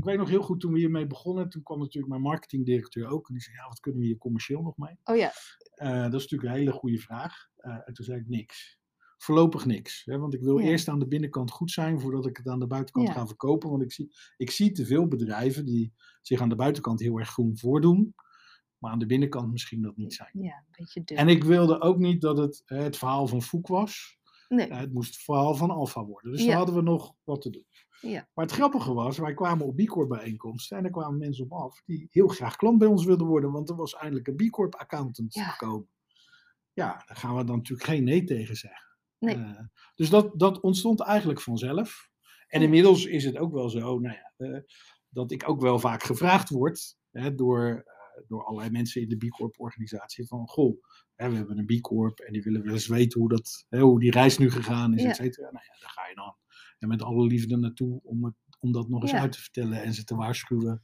ik 0.02 0.08
weet 0.08 0.18
nog 0.18 0.30
heel 0.30 0.42
goed 0.42 0.60
toen 0.60 0.74
we 0.74 0.80
hiermee 0.80 1.08
begonnen. 1.08 1.50
Toen 1.50 1.64
kwam 1.64 1.80
natuurlijk 1.80 2.12
mijn 2.12 2.22
marketingdirecteur 2.22 3.08
ook. 3.08 3.28
En 3.28 3.34
die 3.34 3.44
zei, 3.44 3.56
ja, 3.56 3.68
wat 3.68 3.80
kunnen 3.80 4.00
we 4.02 4.06
hier 4.06 4.18
commercieel 4.18 4.62
nog 4.62 4.78
mee? 4.78 4.98
Oh 5.04 5.16
ja. 5.16 5.32
Uh, 5.76 6.02
dat 6.04 6.14
is 6.14 6.22
natuurlijk 6.22 6.44
een 6.44 6.58
hele 6.58 6.72
goede 6.72 6.98
vraag. 6.98 7.50
Uh, 7.60 7.74
en 7.86 7.94
toen 7.94 8.06
zei 8.06 8.20
ik 8.20 8.28
niks. 8.28 8.80
Voorlopig 9.18 9.66
niks. 9.66 10.06
Hè? 10.06 10.18
Want 10.18 10.34
ik 10.34 10.42
wil 10.42 10.58
ja. 10.58 10.70
eerst 10.70 10.88
aan 10.88 11.00
de 11.00 11.08
binnenkant 11.08 11.52
goed 11.52 11.72
zijn 11.72 12.00
voordat 12.00 12.26
ik 12.26 12.38
het 12.38 12.48
aan 12.48 12.60
de 12.60 12.68
buitenkant 12.68 13.08
ja. 13.08 13.14
ga 13.14 13.28
verkopen. 13.28 13.70
Want 13.70 13.82
ik 13.82 13.92
zie, 13.92 14.12
ik 14.38 14.52
zie 14.52 14.72
te 14.72 14.86
veel 14.86 15.08
bedrijven 15.08 15.66
die 15.66 15.94
zich 16.22 16.42
aan 16.42 16.50
de 16.50 16.56
buitenkant 16.56 17.00
heel 17.00 17.20
erg 17.20 17.30
groen 17.30 17.58
voordoen. 17.58 18.16
Maar 18.78 18.92
aan 18.92 19.00
de 19.00 19.06
binnenkant 19.06 19.52
misschien 19.52 19.82
dat 19.82 19.98
niet 19.98 20.14
zijn. 20.14 20.32
Ja, 20.34 20.56
een 20.56 20.66
beetje 20.72 21.04
dun. 21.04 21.18
En 21.18 21.28
ik 21.28 21.44
wilde 21.44 21.82
ook 21.82 21.98
niet 21.98 22.22
dat 22.22 22.38
het 22.38 22.62
het 22.66 22.98
verhaal 22.98 23.28
van 23.28 23.42
Foek 23.42 23.68
was. 23.68 24.18
Nee. 24.48 24.70
Uh, 24.70 24.80
het 24.80 24.94
moest 24.94 25.14
het 25.14 25.24
verhaal 25.24 25.56
van 25.56 25.70
Alfa 25.70 26.06
worden. 26.06 26.32
Dus 26.32 26.46
daar 26.46 26.56
hadden 26.56 26.76
we 26.76 26.82
nog 26.82 27.16
wat 27.24 27.42
te 27.42 27.50
doen. 27.50 27.66
Ja. 28.02 28.28
Maar 28.34 28.46
het 28.46 28.54
grappige 28.54 28.94
was, 28.94 29.18
wij 29.18 29.34
kwamen 29.34 29.66
op 29.66 29.76
B 29.76 29.86
Corp 29.86 30.10
bijeenkomsten 30.10 30.78
en 30.78 30.86
er 30.86 30.92
kwamen 30.92 31.18
mensen 31.18 31.46
op 31.46 31.52
af 31.52 31.82
die 31.86 32.08
heel 32.10 32.28
graag 32.28 32.56
klant 32.56 32.78
bij 32.78 32.88
ons 32.88 33.06
wilden 33.06 33.28
worden, 33.28 33.52
want 33.52 33.70
er 33.70 33.76
was 33.76 33.96
eindelijk 33.96 34.28
een 34.28 34.36
B 34.36 34.50
Corp 34.50 34.76
accountant 34.76 35.34
ja. 35.34 35.44
gekomen. 35.44 35.90
Ja, 36.74 37.04
daar 37.08 37.18
gaan 37.18 37.36
we 37.36 37.44
dan 37.44 37.56
natuurlijk 37.56 37.90
geen 37.90 38.04
nee 38.04 38.24
tegen 38.24 38.56
zeggen. 38.56 38.98
Nee. 39.18 39.36
Uh, 39.36 39.60
dus 39.96 40.10
dat, 40.10 40.40
dat 40.40 40.60
ontstond 40.60 41.00
eigenlijk 41.00 41.42
vanzelf. 41.42 42.10
En 42.48 42.62
inmiddels 42.62 43.06
is 43.06 43.24
het 43.24 43.38
ook 43.38 43.54
wel 43.54 43.70
zo, 43.70 44.00
nou 44.00 44.16
ja, 44.16 44.34
uh, 44.38 44.60
dat 45.10 45.32
ik 45.32 45.50
ook 45.50 45.62
wel 45.62 45.80
vaak 45.80 46.04
gevraagd 46.04 46.50
word 46.50 46.98
hè, 47.12 47.36
door, 47.36 47.68
uh, 47.68 48.28
door 48.28 48.46
allerlei 48.46 48.72
mensen 48.72 49.02
in 49.02 49.10
de 49.10 49.18
B 49.18 49.30
Corp 49.30 49.60
organisatie 49.60 50.28
van, 50.28 50.48
goh, 50.48 50.84
hè, 51.16 51.30
we 51.30 51.36
hebben 51.36 51.58
een 51.58 51.80
B 51.80 51.82
Corp 51.82 52.20
en 52.20 52.34
die 52.34 52.44
willen 52.44 52.64
wel 52.64 52.74
eens 52.74 52.88
weten 52.88 53.20
hoe, 53.20 53.30
dat, 53.30 53.66
hè, 53.70 53.80
hoe 53.80 54.00
die 54.00 54.12
reis 54.12 54.38
nu 54.38 54.52
gegaan 54.52 54.94
is, 54.94 55.02
ja. 55.02 55.10
et 55.10 55.16
cetera. 55.16 55.52
Nou 55.52 55.66
ja, 55.68 55.80
daar 55.80 55.90
ga 55.90 56.08
je 56.08 56.16
dan 56.16 56.36
en 56.82 56.88
met 56.88 57.02
alle 57.02 57.26
liefde 57.26 57.58
naartoe 57.58 58.00
om, 58.04 58.26
het, 58.26 58.36
om 58.60 58.72
dat 58.72 58.90
nog 58.90 59.02
eens 59.02 59.12
ja. 59.12 59.20
uit 59.20 59.32
te 59.32 59.42
vertellen 59.42 59.84
en 59.84 59.94
ze 59.94 60.04
te 60.04 60.16
waarschuwen 60.16 60.84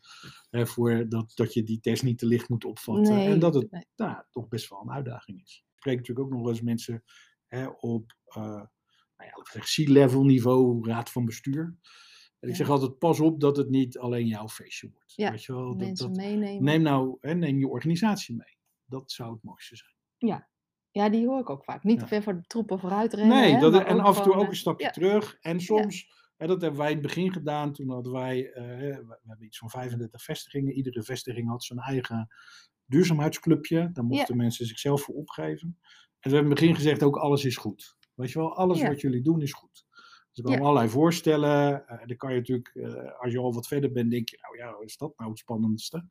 hè, 0.49 0.67
voor 0.67 1.09
dat, 1.09 1.31
dat 1.35 1.53
je 1.53 1.63
die 1.63 1.79
test 1.79 2.03
niet 2.03 2.17
te 2.17 2.25
licht 2.25 2.49
moet 2.49 2.65
opvatten. 2.65 3.15
Nee, 3.15 3.29
en 3.29 3.39
dat 3.39 3.53
het 3.53 3.71
nee. 3.71 3.85
nou, 3.95 4.23
toch 4.31 4.47
best 4.47 4.69
wel 4.69 4.81
een 4.81 4.91
uitdaging 4.91 5.41
is. 5.41 5.63
Ik 5.65 5.77
spreek 5.77 5.97
natuurlijk 5.97 6.25
ook 6.25 6.33
nog 6.33 6.41
wel 6.41 6.51
eens 6.51 6.61
mensen 6.61 7.03
hè, 7.47 7.67
op 7.67 8.15
uh, 8.37 8.43
nou 9.15 9.31
ja, 9.53 9.59
C-level 9.59 10.23
niveau, 10.23 10.87
raad 10.87 11.09
van 11.11 11.25
bestuur. 11.25 11.77
En 12.39 12.49
ik 12.49 12.55
zeg 12.55 12.69
altijd, 12.69 12.97
pas 12.97 13.19
op 13.19 13.39
dat 13.39 13.57
het 13.57 13.69
niet 13.69 13.97
alleen 13.97 14.27
jouw 14.27 14.47
feestje 14.47 14.89
wordt. 14.91 15.13
Ja, 15.15 15.31
Weet 15.31 15.43
je 15.43 15.53
wel, 15.53 15.67
dat, 15.67 15.77
mensen 15.77 16.07
dat, 16.07 16.17
meenemen. 16.17 16.63
Neem 16.63 16.81
nou, 16.81 17.17
hè, 17.21 17.33
neem 17.33 17.59
je 17.59 17.67
organisatie 17.67 18.35
mee. 18.35 18.57
Dat 18.85 19.11
zou 19.11 19.33
het 19.33 19.43
mooiste 19.43 19.75
zijn. 19.75 19.95
Ja, 20.17 20.49
ja, 20.97 21.09
die 21.09 21.27
hoor 21.27 21.39
ik 21.39 21.49
ook 21.49 21.63
vaak. 21.63 21.83
Niet 21.83 21.99
te 21.99 22.07
ver 22.07 22.23
voor 22.23 22.35
de 22.35 22.47
troepen 22.47 22.79
vooruit 22.79 23.13
rennen. 23.13 23.37
Nee, 23.37 23.53
hè, 23.53 23.59
dat, 23.59 23.83
en 23.83 23.99
af 23.99 24.17
en 24.17 24.23
toe 24.23 24.33
ook 24.33 24.41
een 24.41 24.47
eh, 24.47 24.53
stapje 24.53 24.85
ja. 24.85 24.91
terug. 24.91 25.37
En 25.41 25.59
soms, 25.59 26.09
hè, 26.37 26.47
dat 26.47 26.61
hebben 26.61 26.79
wij 26.79 26.89
in 26.89 26.97
het 26.97 27.05
begin 27.05 27.31
gedaan. 27.31 27.73
Toen 27.73 27.89
hadden 27.89 28.11
wij, 28.11 28.51
eh, 28.51 28.63
we, 28.65 29.19
hebben 29.25 29.45
iets 29.45 29.57
van 29.57 29.69
35 29.69 30.23
vestigingen. 30.23 30.73
Iedere 30.73 31.03
vestiging 31.03 31.47
had 31.49 31.63
zijn 31.63 31.79
eigen 31.79 32.27
duurzaamheidsclubje. 32.85 33.89
Daar 33.91 34.03
mochten 34.03 34.37
mensen 34.37 34.65
zichzelf 34.65 35.01
voor 35.01 35.15
opgeven. 35.15 35.77
En 36.19 36.29
we 36.29 36.35
hebben 36.35 36.39
in 36.39 36.49
het 36.49 36.59
begin 36.59 36.75
gezegd 36.75 37.03
ook 37.03 37.17
alles 37.17 37.45
is 37.45 37.57
goed. 37.57 37.97
Weet 38.15 38.31
je 38.31 38.39
wel, 38.39 38.55
alles 38.55 38.81
wat 38.81 39.01
jullie 39.01 39.21
doen 39.21 39.41
is 39.41 39.53
goed. 39.53 39.85
Er 40.37 40.43
kwamen 40.43 40.61
Ja. 40.61 40.67
allerlei 40.67 40.89
voorstellen. 40.89 41.87
Eh, 41.87 42.07
dan 42.07 42.17
kan 42.17 42.31
je 42.33 42.37
natuurlijk, 42.37 42.71
eh, 42.73 43.19
als 43.21 43.31
je 43.31 43.39
al 43.39 43.53
wat 43.53 43.67
verder 43.67 43.91
bent, 43.91 44.11
denk 44.11 44.29
je, 44.29 44.37
nou 44.41 44.57
ja, 44.57 44.83
is 44.85 44.97
dat 44.97 45.13
nou 45.17 45.29
het 45.29 45.39
spannendste? 45.39 46.05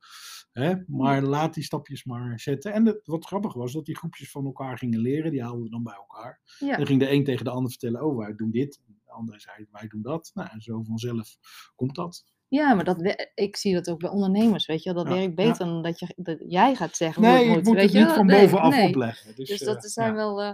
Hè? 0.51 0.73
Maar 0.87 1.21
laat 1.21 1.53
die 1.53 1.63
stapjes 1.63 2.03
maar 2.03 2.39
zetten. 2.39 2.73
En 2.73 2.85
het, 2.85 2.99
wat 3.03 3.25
grappig 3.25 3.53
was, 3.53 3.73
dat 3.73 3.85
die 3.85 3.97
groepjes 3.97 4.31
van 4.31 4.45
elkaar 4.45 4.77
gingen 4.77 4.99
leren. 4.99 5.31
Die 5.31 5.41
haalden 5.43 5.63
we 5.63 5.69
dan 5.69 5.83
bij 5.83 5.93
elkaar. 5.95 6.39
Ja. 6.59 6.77
Dan 6.77 6.85
ging 6.85 6.99
de 6.99 7.11
een 7.11 7.23
tegen 7.23 7.45
de 7.45 7.51
ander 7.51 7.69
vertellen, 7.71 8.05
oh, 8.05 8.17
wij 8.17 8.35
doen 8.35 8.51
dit. 8.51 8.81
De 9.05 9.11
ander 9.11 9.41
zei, 9.41 9.67
wij 9.71 9.87
doen 9.87 10.01
dat. 10.01 10.31
Nou, 10.33 10.49
en 10.51 10.61
zo 10.61 10.81
vanzelf 10.83 11.35
komt 11.75 11.95
dat. 11.95 12.23
Ja, 12.49 12.73
maar 12.73 12.83
dat, 12.83 13.27
ik 13.33 13.55
zie 13.57 13.73
dat 13.73 13.89
ook 13.89 13.99
bij 13.99 14.09
ondernemers, 14.09 14.65
weet 14.65 14.83
je 14.83 14.93
wel. 14.93 15.03
Dat 15.03 15.13
Ja, 15.13 15.19
werkt 15.19 15.35
beter 15.35 15.65
dan 15.65 15.81
dat, 15.81 15.99
je, 15.99 16.13
dat 16.15 16.37
jij 16.47 16.75
gaat 16.75 16.95
zeggen 16.95 17.23
hoe 17.23 17.31
Nee, 17.31 17.45
het 17.45 17.55
moet. 17.55 17.63
moet 17.65 17.81
het 17.81 17.91
je 17.91 17.99
niet 17.99 18.07
van 18.11 18.25
Nee, 18.25 18.41
bovenaf 18.41 18.75
nee. 18.75 18.87
opleggen. 18.87 19.35
Dus, 19.35 19.49
Dus 19.49 19.61
eh, 19.61 19.67
dat 19.67 19.91
zijn 19.91 20.09
ja. 20.09 20.15
wel... 20.15 20.41
eh, 20.41 20.53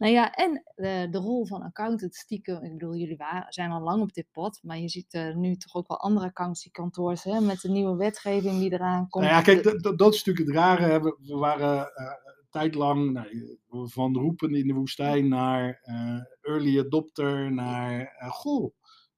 nou 0.00 0.12
ja, 0.12 0.32
en 0.32 0.62
de, 0.74 1.06
de 1.10 1.18
rol 1.18 1.46
van 1.46 1.62
accountant 1.62 2.14
stiekem. 2.14 2.62
Ik 2.64 2.72
bedoel, 2.72 2.94
jullie 2.94 3.16
waren, 3.16 3.52
zijn 3.52 3.70
al 3.70 3.80
lang 3.82 4.02
op 4.02 4.12
dit 4.12 4.26
pad. 4.32 4.58
Maar 4.62 4.78
je 4.78 4.88
ziet 4.88 5.12
eh, 5.14 5.34
nu 5.34 5.56
toch 5.56 5.74
ook 5.74 5.88
wel 5.88 6.00
andere 6.00 6.26
accountancykantoors 6.26 7.24
hè, 7.24 7.40
met 7.40 7.60
de 7.60 7.68
nieuwe 7.70 7.96
wetgeving 7.96 8.58
die 8.58 8.72
eraan 8.72 9.08
komt. 9.08 9.24
Nou 9.24 9.36
ja, 9.36 9.42
kijk, 9.42 9.62
dat, 9.62 9.82
dat- 9.82 9.98
dat 9.98 10.14
is 10.14 10.24
natuurlijk 10.24 10.46
het 10.46 10.56
rare. 10.56 11.00
We, 11.02 11.16
we 11.22 11.34
waren 11.36 11.94
eh, 11.94 12.04
een 12.04 12.46
tijd 12.50 12.74
lang 12.74 13.12
nou, 13.12 13.58
van 13.90 14.16
roepen 14.16 14.54
in 14.54 14.66
de 14.66 14.72
woestijn 14.74 15.28
naar 15.28 15.80
eh, 15.82 16.20
early 16.40 16.78
adopter, 16.78 17.52
naar 17.52 18.00
eh, 18.18 18.30
goh, 18.30 18.74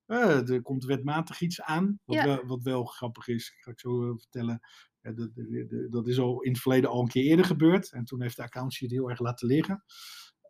eh, 0.07 0.49
er 0.49 0.63
komt 0.63 0.85
wetmatig 0.85 1.41
iets 1.41 1.63
aan. 1.63 2.01
Wat, 2.05 2.17
Ja. 2.17 2.25
wel, 2.25 2.47
wat 2.47 2.63
wel 2.63 2.85
grappig 2.85 3.29
is, 3.29 3.55
ga 3.61 3.71
ik 3.71 3.81
zo 3.81 4.03
eh, 4.11 4.17
vertellen. 4.17 4.61
de, 5.01 5.87
dat 5.91 6.07
is 6.07 6.19
al 6.19 6.41
in 6.43 6.51
het 6.53 6.61
verleden 6.61 6.91
al 6.91 7.01
een 7.01 7.09
keer 7.09 7.25
eerder 7.25 7.45
gebeurd. 7.45 7.93
En 7.93 8.05
toen 8.05 8.23
heeft 8.23 8.37
de 8.37 8.43
accountancy 8.43 8.83
het 8.85 8.93
heel 8.93 9.11
erg 9.11 9.21
laten 9.21 9.47
liggen. 9.49 9.85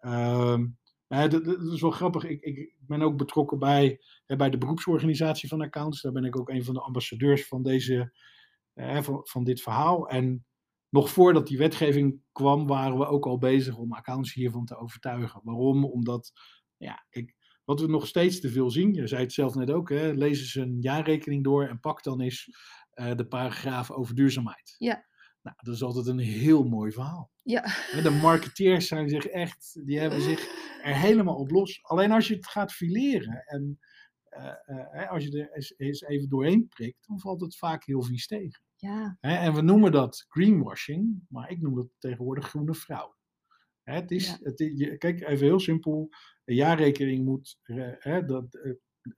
Ehm, 0.02 0.66
maar 1.06 1.28
dat, 1.28 1.44
dat 1.44 1.72
is 1.72 1.80
wel 1.80 1.90
grappig. 1.90 2.24
Ik, 2.24 2.40
ik 2.40 2.74
ben 2.78 3.02
ook 3.02 3.16
betrokken 3.16 3.58
bij, 3.58 4.00
bij 4.26 4.50
de 4.50 4.58
beroepsorganisatie 4.58 5.48
van 5.48 5.60
accountants. 5.60 6.02
Daar 6.02 6.12
ben 6.12 6.24
ik 6.24 6.38
ook 6.38 6.48
een 6.48 6.64
van 6.64 6.74
de 6.74 6.80
ambassadeurs 6.80 7.46
van, 7.46 7.62
deze, 7.62 8.12
van, 8.74 9.20
van 9.22 9.44
dit 9.44 9.62
verhaal. 9.62 10.08
En 10.08 10.46
nog 10.88 11.10
voordat 11.10 11.46
die 11.46 11.58
wetgeving 11.58 12.20
kwam, 12.32 12.66
waren 12.66 12.98
we 12.98 13.06
ook 13.06 13.26
al 13.26 13.38
bezig 13.38 13.76
om 13.76 13.92
accountants 13.92 14.34
hiervan 14.34 14.64
te 14.64 14.76
overtuigen. 14.76 15.40
Waarom? 15.44 15.84
Omdat, 15.84 16.32
ja, 16.76 17.06
ik, 17.10 17.34
wat 17.64 17.80
we 17.80 17.86
nog 17.86 18.06
steeds 18.06 18.40
te 18.40 18.50
veel 18.50 18.70
zien, 18.70 18.94
je 18.94 19.06
zei 19.06 19.22
het 19.22 19.32
zelf 19.32 19.54
net 19.54 19.70
ook, 19.70 19.88
hè, 19.88 20.10
lezen 20.10 20.46
ze 20.46 20.60
een 20.60 20.80
jaarrekening 20.80 21.44
door 21.44 21.66
en 21.66 21.80
pak 21.80 22.02
dan 22.02 22.20
eens 22.20 22.48
uh, 22.94 23.14
de 23.14 23.26
paragraaf 23.26 23.90
over 23.90 24.14
duurzaamheid. 24.14 24.74
Ja. 24.78 25.06
Nou, 25.42 25.56
dat 25.60 25.74
is 25.74 25.82
altijd 25.82 26.06
een 26.06 26.18
heel 26.18 26.64
mooi 26.64 26.92
verhaal. 26.92 27.31
Ja. 27.42 27.62
De 28.02 28.18
marketeers 28.22 28.88
zijn 28.88 29.08
zich 29.08 29.26
echt, 29.26 29.80
die 29.86 29.98
hebben 29.98 30.20
zich 30.20 30.40
er 30.82 30.96
helemaal 30.96 31.36
op 31.36 31.50
los. 31.50 31.82
Alleen 31.82 32.12
als 32.12 32.28
je 32.28 32.34
het 32.34 32.46
gaat 32.46 32.72
fileren 32.72 33.44
en 33.46 33.78
uh, 34.38 34.52
uh, 34.66 35.10
als 35.10 35.24
je 35.24 35.48
er 35.50 35.74
eens, 35.76 36.02
even 36.02 36.28
doorheen 36.28 36.68
prikt, 36.68 37.06
dan 37.06 37.20
valt 37.20 37.40
het 37.40 37.56
vaak 37.56 37.84
heel 37.84 38.02
vies 38.02 38.26
tegen. 38.26 38.62
Ja. 38.76 39.16
en 39.20 39.54
we 39.54 39.60
noemen 39.60 39.92
dat 39.92 40.24
greenwashing, 40.28 41.24
maar 41.28 41.50
ik 41.50 41.60
noem 41.60 41.74
dat 41.74 41.88
tegenwoordig 41.98 42.48
groene 42.48 42.74
fraude. 42.74 43.14
het 43.82 44.10
is, 44.10 44.26
Ja. 44.26 44.38
het, 44.42 44.58
je, 44.58 44.96
kijk, 44.98 45.20
even 45.20 45.46
heel 45.46 45.60
simpel. 45.60 46.08
Een 46.44 46.54
jaarrekening 46.54 47.24
moet, 47.24 47.58
eh, 47.62 48.18
dat, 48.26 48.54
eh, 48.54 48.72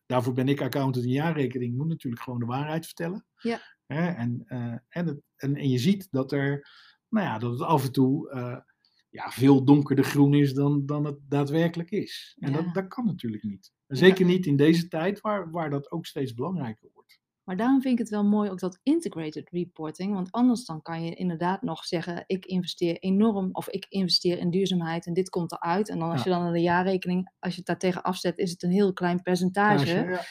daarvoor 0.07 0.33
ben 0.33 0.49
ik 0.49 0.61
accountant. 0.61 1.05
Een 1.05 1.11
jaarrekening 1.11 1.77
moet 1.77 1.89
natuurlijk 1.89 2.23
gewoon 2.23 2.41
de 2.41 2.47
waarheid 2.47 2.85
vertellen. 2.85 3.27
Ja. 3.41 3.61
Hè, 3.87 4.09
en, 4.13 4.43
eh, 4.47 4.77
en, 4.89 5.07
het, 5.07 5.21
en, 5.37 5.57
en 5.57 5.69
je 5.69 5.79
ziet 5.79 6.09
dat, 6.11 6.33
er, 6.33 6.69
nou 7.15 7.27
ja, 7.27 7.39
dat 7.39 7.51
het 7.53 7.61
af 7.63 7.85
en 7.85 7.93
toe 7.93 8.31
eh, 8.31 8.57
ja, 9.11 9.31
veel 9.31 9.65
donkerder 9.65 10.05
groen 10.05 10.35
is 10.35 10.53
dan, 10.55 10.87
dan 10.87 11.05
het 11.05 11.19
daadwerkelijk 11.29 11.91
is. 11.91 12.37
En 12.39 12.51
Ja. 12.53 12.57
dat, 12.63 12.75
dat 12.75 12.89
kan 12.89 13.05
natuurlijk 13.05 13.43
niet. 13.43 13.73
En 13.87 13.97
Ja. 13.97 14.03
zeker 14.07 14.27
niet 14.27 14.47
in 14.47 14.57
deze 14.57 14.89
tijd 14.89 15.21
waar, 15.21 15.51
waar 15.51 15.71
dat 15.71 15.91
ook 15.91 16.07
steeds 16.07 16.35
belangrijker 16.35 16.89
wordt. 16.93 17.23
Maar 17.45 17.57
daarom 17.57 17.81
vind 17.81 17.93
ik 17.93 17.99
het 17.99 18.09
wel 18.09 18.25
mooi 18.25 18.51
ook 18.51 18.59
dat 18.61 18.79
integrated 18.83 19.51
reporting. 19.51 20.15
Want 20.15 20.31
anders 20.33 20.65
dan 20.65 20.83
kan 20.83 21.05
je 21.05 21.15
inderdaad 21.15 21.63
nog 21.63 21.85
zeggen, 21.85 22.25
ik 22.27 22.45
investeer 22.47 22.99
enorm 22.99 23.49
of 23.53 23.69
ik 23.69 23.87
investeer 23.89 24.39
in 24.39 24.51
duurzaamheid 24.51 25.07
en 25.07 25.13
dit 25.13 25.29
komt 25.29 25.53
eruit. 25.53 25.89
En 25.89 25.99
dan 25.99 26.11
als 26.11 26.19
Ja. 26.23 26.25
je 26.25 26.31
dan 26.37 26.43
naar 26.43 26.53
de 26.53 26.61
jaarrekening, 26.61 27.33
als 27.39 27.53
je 27.53 27.59
het 27.59 27.67
daartegen 27.67 28.03
afzet, 28.03 28.39
is 28.39 28.51
het 28.51 28.63
een 28.63 28.71
heel 28.71 28.93
klein 28.93 29.23
percentage. 29.23 29.95
Ja, 29.95 30.23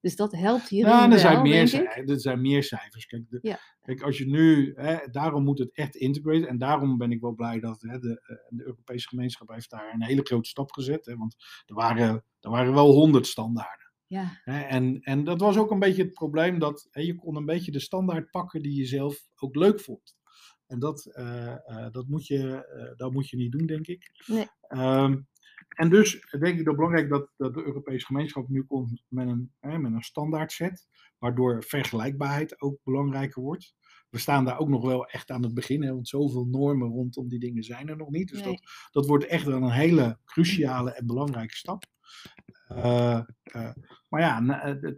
Dus 0.00 0.16
dat 0.16 0.32
helpt 0.32 0.68
hierin 0.68 0.92
Ja, 0.92 0.98
en 0.98 1.04
er 1.04 1.10
wel, 1.10 1.18
zijn, 1.18 1.42
meer, 1.42 1.70
denk 1.70 2.08
er 2.08 2.20
zijn 2.20 2.40
meer 2.40 2.62
cijfers. 2.62 3.06
Kijk, 3.06 3.24
de- 3.30 3.38
Ja. 3.42 3.58
kijk 3.82 4.02
als 4.02 4.18
je 4.18 4.26
nu, 4.26 4.72
hè, 4.76 4.96
daarom 5.10 5.44
moet 5.44 5.58
het 5.58 5.72
echt 5.74 5.96
integrated. 5.96 6.46
En 6.46 6.58
daarom 6.58 6.98
ben 6.98 7.10
ik 7.12 7.20
wel 7.20 7.34
blij 7.34 7.60
dat 7.60 7.80
hè, 7.80 7.98
de, 7.98 8.20
eh, 8.22 8.36
de 8.58 8.64
Europese 8.66 9.08
gemeenschap 9.08 9.48
heeft 9.48 9.70
daar 9.70 9.92
een 9.94 10.02
hele 10.04 10.22
grote 10.22 10.48
stap 10.48 10.72
gezet. 10.72 11.06
Hè, 11.06 11.16
want 11.16 11.36
er 11.66 11.74
waren, 11.74 12.24
er 12.40 12.50
waren 12.50 12.74
wel 12.74 12.92
honderd 12.92 13.26
standaarden. 13.26 13.92
Ja, 14.06 14.40
Hè, 14.44 14.60
en, 14.60 15.00
en 15.00 15.24
dat 15.24 15.40
was 15.40 15.56
ook 15.56 15.70
een 15.70 15.78
beetje 15.78 16.02
het 16.02 16.12
probleem 16.12 16.58
dat 16.58 16.88
hè, 16.90 17.00
je 17.00 17.14
kon 17.14 17.36
een 17.36 17.44
beetje 17.44 17.72
de 17.72 17.80
standaard 17.80 18.30
pakken 18.30 18.62
die 18.62 18.74
je 18.76 18.84
zelf 18.86 19.28
ook 19.36 19.54
leuk 19.54 19.80
vond. 19.80 20.16
En 20.66 20.78
dat, 20.78 21.06
eh, 21.06 21.52
eh, 21.52 21.90
dat, 21.92 22.06
moet, 22.08 22.26
je, 22.26 22.64
dat 22.96 23.12
moet 23.12 23.28
je 23.28 23.36
niet 23.36 23.52
doen, 23.52 23.66
denk 23.66 23.86
ik. 23.86 24.10
Nee. 24.26 24.46
Ehm, 24.60 25.20
en 25.76 25.88
dus 25.90 26.20
denk 26.30 26.42
ik 26.42 26.56
dat 26.56 26.66
het 26.66 26.76
belangrijk 26.76 27.08
dat, 27.08 27.30
dat 27.36 27.54
de 27.54 27.64
Europese 27.64 28.06
gemeenschap 28.06 28.48
nu 28.48 28.62
komt 28.62 29.02
met 29.08 29.28
een, 29.28 29.52
hè, 29.60 29.78
met 29.78 29.92
een 29.92 30.02
standaard 30.02 30.52
set, 30.52 30.88
waardoor 31.18 31.64
vergelijkbaarheid 31.64 32.60
ook 32.60 32.78
belangrijker 32.84 33.42
wordt. 33.42 33.74
We 34.10 34.18
staan 34.18 34.44
daar 34.44 34.58
ook 34.58 34.68
nog 34.68 34.84
wel 34.84 35.06
echt 35.06 35.30
aan 35.30 35.42
het 35.42 35.54
begin, 35.54 35.82
hè, 35.82 35.92
want 35.92 36.08
zoveel 36.08 36.44
normen 36.46 36.88
rondom 36.88 37.28
die 37.28 37.38
dingen 37.38 37.62
zijn 37.62 37.88
er 37.88 37.96
nog 37.96 38.10
niet. 38.10 38.28
Dus 38.28 38.42
Nee. 38.42 38.48
dat, 38.48 38.62
dat 38.90 39.06
wordt 39.06 39.24
echt 39.26 39.44
wel 39.44 39.62
een 39.62 39.70
hele 39.70 40.18
cruciale 40.24 40.90
en 40.92 41.06
belangrijke 41.06 41.56
stap. 41.56 41.84
Eh, 42.68 43.20
eh, 43.42 43.74
maar 44.08 44.20
ja, 44.20 44.40
na- 44.40 44.62
eh, 44.62 44.92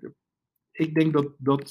ik 0.70 0.94
denk 0.94 1.12
dat, 1.12 1.34
dat, 1.38 1.70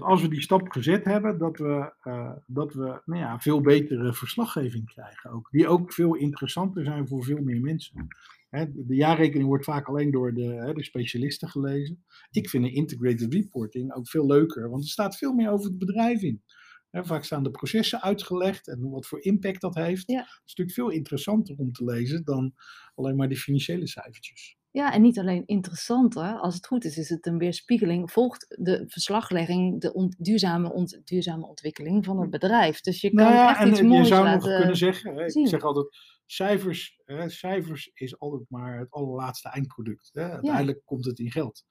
dat 0.00 0.08
als 0.08 0.22
we 0.22 0.28
die 0.28 0.42
stap 0.42 0.68
gezet 0.68 1.04
hebben, 1.04 1.38
dat 1.38 1.58
we, 1.58 1.92
eh, 2.00 2.32
dat 2.46 2.74
we 2.74 3.02
nou 3.04 3.20
ja, 3.20 3.38
veel 3.38 3.60
betere 3.60 4.14
verslaggeving 4.14 4.86
krijgen. 4.86 5.30
Ook, 5.30 5.48
die 5.50 5.68
ook 5.68 5.92
veel 5.92 6.14
interessanter 6.14 6.84
zijn 6.84 7.08
voor 7.08 7.24
veel 7.24 7.42
meer 7.42 7.60
mensen. 7.60 8.06
Hè, 8.48 8.72
de, 8.72 8.86
de 8.86 8.94
jaarrekening 8.94 9.48
wordt 9.48 9.64
vaak 9.64 9.86
alleen 9.86 10.10
door 10.10 10.34
de, 10.34 10.42
hè, 10.42 10.72
de 10.72 10.84
specialisten 10.84 11.48
gelezen. 11.48 12.04
Ik 12.30 12.48
vind 12.48 12.64
een 12.64 12.74
integrated 12.74 13.32
reporting 13.32 13.94
ook 13.94 14.08
veel 14.08 14.26
leuker, 14.26 14.70
want 14.70 14.82
er 14.82 14.90
staat 14.90 15.16
veel 15.16 15.32
meer 15.32 15.50
over 15.50 15.66
het 15.66 15.78
bedrijf 15.78 16.22
in. 16.22 16.42
Hè, 16.90 17.04
vaak 17.04 17.24
staan 17.24 17.42
de 17.42 17.50
processen 17.50 18.02
uitgelegd 18.02 18.68
en 18.68 18.90
wat 18.90 19.06
voor 19.06 19.22
impact 19.22 19.60
dat 19.60 19.74
heeft. 19.74 20.10
Ja. 20.10 20.18
Het 20.18 20.42
is 20.44 20.54
natuurlijk 20.54 20.76
veel 20.76 20.90
interessanter 20.90 21.56
om 21.56 21.72
te 21.72 21.84
lezen 21.84 22.24
dan 22.24 22.54
alleen 22.94 23.16
maar 23.16 23.28
die 23.28 23.38
financiële 23.38 23.86
cijfertjes. 23.86 24.58
Ja, 24.72 24.92
en 24.92 25.02
niet 25.02 25.18
alleen 25.18 25.46
interessanter. 25.46 26.38
Als 26.38 26.54
het 26.54 26.66
goed 26.66 26.84
is, 26.84 26.96
is 26.96 27.08
het 27.08 27.26
een 27.26 27.38
weerspiegeling. 27.38 28.10
Volgt 28.12 28.54
de 28.58 28.84
verslaglegging 28.86 29.80
de 29.80 29.92
ont- 29.92 30.16
duurzame, 30.18 30.72
ont- 30.72 31.00
duurzame 31.04 31.46
ontwikkeling 31.46 32.04
van 32.04 32.20
het 32.20 32.30
bedrijd. 32.30 32.82
Dus 32.84 33.00
je 33.00 33.08
kan 33.14 33.24
Nou 33.24 33.34
ja, 33.36 33.50
echt 33.50 33.60
en 33.60 33.68
iets 33.68 33.78
je 33.78 33.84
moois 33.84 34.08
zou 34.08 34.28
nog 34.28 34.42
kunnen 34.44 34.76
zeggen, 34.76 35.14
hè, 35.14 35.24
ik 35.24 35.48
zeg 35.48 35.62
altijd, 35.62 35.86
cijfers, 36.26 37.00
hè, 37.04 37.28
cijfers 37.28 37.90
is 37.94 38.18
altijd 38.18 38.44
maar 38.48 38.78
het 38.78 38.90
allerlaatste 38.90 39.48
eindproduct. 39.48 40.10
Hè. 40.12 40.30
Uiteindelijk 40.30 40.80
komt 40.84 41.04
het 41.04 41.18
in 41.18 41.30
geld. 41.30 41.64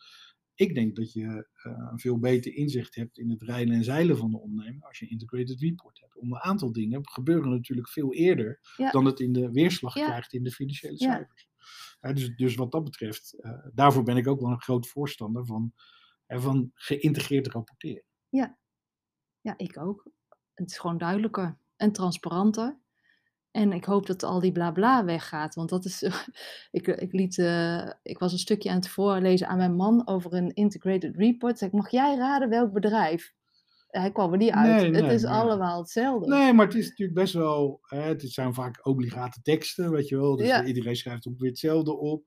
Ik 0.56 0.76
denk 0.76 0.96
dat 0.96 1.14
je 1.14 1.48
eh, 1.54 1.90
een 1.92 2.00
veel 2.00 2.20
beter 2.20 2.54
inzicht 2.56 2.96
hebt 2.96 3.18
in 3.18 3.30
het 3.30 3.42
rijden 3.42 3.74
en 3.74 3.84
zeilen 3.84 4.18
van 4.18 4.32
de 4.32 4.40
onderneming 4.40 4.84
als 4.86 5.00
je 5.00 5.06
een 5.06 5.12
integrated 5.12 5.60
report 5.62 6.00
hebt. 6.00 6.18
Om 6.18 6.34
een 6.34 6.40
aantal 6.40 6.72
dingen 6.72 7.00
gebeuren 7.10 7.50
natuurlijk 7.50 7.90
veel 7.90 8.14
eerder 8.14 8.60
Ja. 8.78 8.92
dan 8.92 9.06
het 9.06 9.20
in 9.20 9.34
de 9.34 9.52
weerslag 9.52 9.94
krijgt 9.94 10.34
in 10.34 10.44
de 10.44 10.52
financiële 10.52 10.98
cijfers. 10.98 11.49
Dus, 12.00 12.36
dus 12.36 12.56
wat 12.56 12.72
dat 12.72 12.84
betreft, 12.84 13.34
eh, 13.40 13.66
daarvoor 13.74 14.04
ben 14.04 14.18
ik 14.18 14.28
ook 14.28 14.40
wel 14.40 14.52
een 14.52 14.62
groot 14.62 14.88
voorstander 14.88 15.46
van, 15.46 15.74
van 16.28 16.72
geïntegreerd 16.74 17.48
rapporteren. 17.48 18.04
Ja, 19.42 19.54
ik 19.58 19.78
ook. 19.78 20.12
Het 20.54 20.70
is 20.70 20.78
gewoon 20.78 20.98
duidelijker 20.98 21.58
en 21.76 21.92
transparanter. 21.92 22.78
En 23.52 23.74
ik 23.74 23.86
hoop 23.86 24.06
dat 24.06 24.24
al 24.24 24.40
die 24.40 24.52
blabla 24.52 25.06
weggaat. 25.06 25.56
Want 25.56 25.70
dat 25.70 25.86
is. 25.86 26.02
ik, 26.72 26.88
ik, 26.88 27.14
liet, 27.14 27.38
eh, 27.38 27.90
ik 28.04 28.20
was 28.20 28.32
een 28.32 28.38
stukje 28.40 28.70
aan 28.70 28.76
het 28.76 28.90
voorlezen 28.90 29.48
aan 29.48 29.58
mijn 29.58 29.76
man 29.76 30.08
over 30.08 30.34
een 30.34 30.54
integrated 30.54 31.16
report. 31.16 31.58
Zeg 31.58 31.72
mag 31.72 31.90
jij 31.92 32.16
raden 32.16 32.50
welk 32.50 32.74
bedrijf? 32.74 33.34
Hij 33.90 34.12
kwam 34.12 34.32
er 34.32 34.38
niet 34.38 34.52
uit. 34.52 34.82
Nee, 34.82 34.92
het 34.94 35.06
nee, 35.06 35.14
is 35.14 35.26
allemaal 35.26 35.80
hetzelfde. 35.80 36.28
Nee, 36.30 36.54
maar 36.54 36.66
het 36.66 36.76
is 36.76 36.88
natuurlijk 36.88 37.20
best 37.20 37.34
wel. 37.34 37.80
Hè, 37.82 38.02
het 38.02 38.22
zijn 38.32 38.54
vaak 38.54 38.86
obligate 38.88 39.42
teksten, 39.42 39.92
weet 39.92 40.08
je 40.08 40.18
wel. 40.18 40.36
Dus 40.36 40.48
Ja. 40.48 40.66
iedereen 40.66 40.96
schrijft 40.96 41.28
ook 41.28 41.40
weer 41.40 41.50
hetzelfde 41.50 41.98
op. 41.98 42.26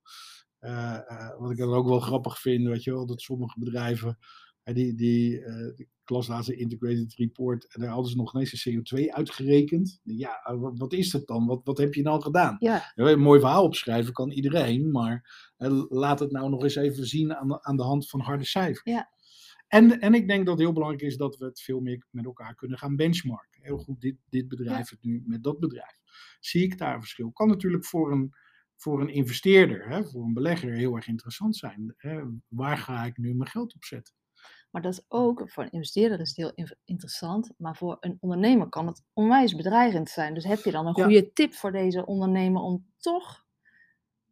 Eh, 0.58 0.94
eh, 0.94 1.38
wat 1.38 1.50
ik 1.50 1.56
dan 1.56 1.72
ook 1.72 1.86
wel 1.88 2.00
grappig 2.00 2.40
vind, 2.40 2.66
weet 2.66 2.84
je 2.84 2.92
wel, 2.92 3.06
dat 3.06 3.20
sommige 3.20 3.58
bedrijven. 3.58 4.18
die, 4.64 4.94
die, 4.94 5.44
eh, 5.44 5.72
ik 5.76 5.88
las 6.04 6.28
laatst 6.28 6.48
een 6.48 6.58
integrated 6.58 7.14
report. 7.14 7.74
En 7.74 7.80
daar 7.80 7.90
hadden 7.90 8.10
ze 8.10 8.16
nog 8.16 8.34
ineens 8.34 8.64
een 8.64 8.72
CO2 8.72 9.14
uitgerekend. 9.14 10.00
Ja, 10.02 10.40
eh, 10.42 10.60
wat, 10.60 10.78
wat 10.78 10.92
is 10.92 11.10
dat 11.10 11.26
dan? 11.26 11.46
Wat, 11.46 11.60
wat 11.64 11.78
heb 11.78 11.94
je 11.94 12.02
nou 12.02 12.22
gedaan? 12.22 12.56
Ja, 12.58 12.92
een 12.94 13.20
mooi 13.20 13.40
verhaal 13.40 13.64
opschrijven 13.64 14.12
kan 14.12 14.30
iedereen, 14.30 14.90
maar 14.90 15.50
eh, 15.56 15.82
laat 15.88 16.18
het 16.18 16.30
nou 16.30 16.50
nog 16.50 16.62
eens 16.62 16.76
even 16.76 17.06
zien 17.06 17.34
aan 17.34 17.48
de, 17.48 17.62
aan 17.62 17.76
de 17.76 17.82
hand 17.82 18.08
van 18.08 18.20
harde 18.20 18.44
cijfers. 18.44 18.92
Ja. 18.94 19.10
En, 19.72 20.00
en 20.00 20.14
ik 20.14 20.28
denk 20.28 20.40
dat 20.46 20.54
het 20.54 20.62
heel 20.64 20.72
belangrijk 20.72 21.02
is 21.04 21.16
dat 21.16 21.36
we 21.36 21.44
het 21.44 21.60
veel 21.60 21.80
meer 21.80 22.04
met 22.10 22.24
elkaar 22.24 22.54
kunnen 22.54 22.78
gaan 22.78 22.96
benchmarken. 22.96 23.62
Heel 23.62 23.78
goed, 23.78 24.00
dit, 24.00 24.16
dit 24.28 24.48
bedrijf 24.48 24.90
het 24.90 25.02
nu 25.02 25.22
met 25.26 25.42
dat 25.42 25.60
bedrijf. 25.60 25.98
Zie 26.40 26.62
ik 26.62 26.78
daar 26.78 26.94
een 26.94 27.00
verschil? 27.00 27.30
Kan 27.30 27.48
natuurlijk 27.48 27.84
voor 27.84 28.12
een, 28.12 28.34
voor 28.76 29.00
een 29.00 29.08
investeerder, 29.08 29.88
hè, 29.88 30.04
voor 30.04 30.24
een 30.24 30.32
belegger 30.32 30.72
heel 30.72 30.94
erg 30.96 31.06
interessant 31.08 31.56
zijn. 31.56 31.94
Hè? 31.96 32.20
Waar 32.48 32.78
ga 32.78 33.04
ik 33.04 33.16
nu 33.16 33.34
mijn 33.34 33.50
geld 33.50 33.74
op 33.74 33.84
zetten? 33.84 34.14
maar 34.70 34.82
dat 34.82 34.92
is 34.92 35.04
ook, 35.08 35.50
voor 35.50 35.62
een 35.64 35.70
investeerder 35.70 36.20
is 36.20 36.28
het 36.28 36.36
heel 36.36 36.52
in- 36.54 36.76
interessant. 36.84 37.52
Maar 37.56 37.76
voor 37.76 37.96
een 38.00 38.16
ondernemer 38.20 38.68
kan 38.68 38.86
het 38.86 39.02
onwijs 39.12 39.54
bedreigend 39.54 40.08
zijn. 40.08 40.34
Dus 40.34 40.44
heb 40.44 40.58
je 40.58 40.70
dan 40.70 40.86
een 40.86 40.94
Ja. 40.96 41.04
goede 41.04 41.32
tip 41.32 41.54
voor 41.54 41.72
deze 41.72 42.06
ondernemer 42.06 42.62
om 42.62 42.86
toch 42.98 43.44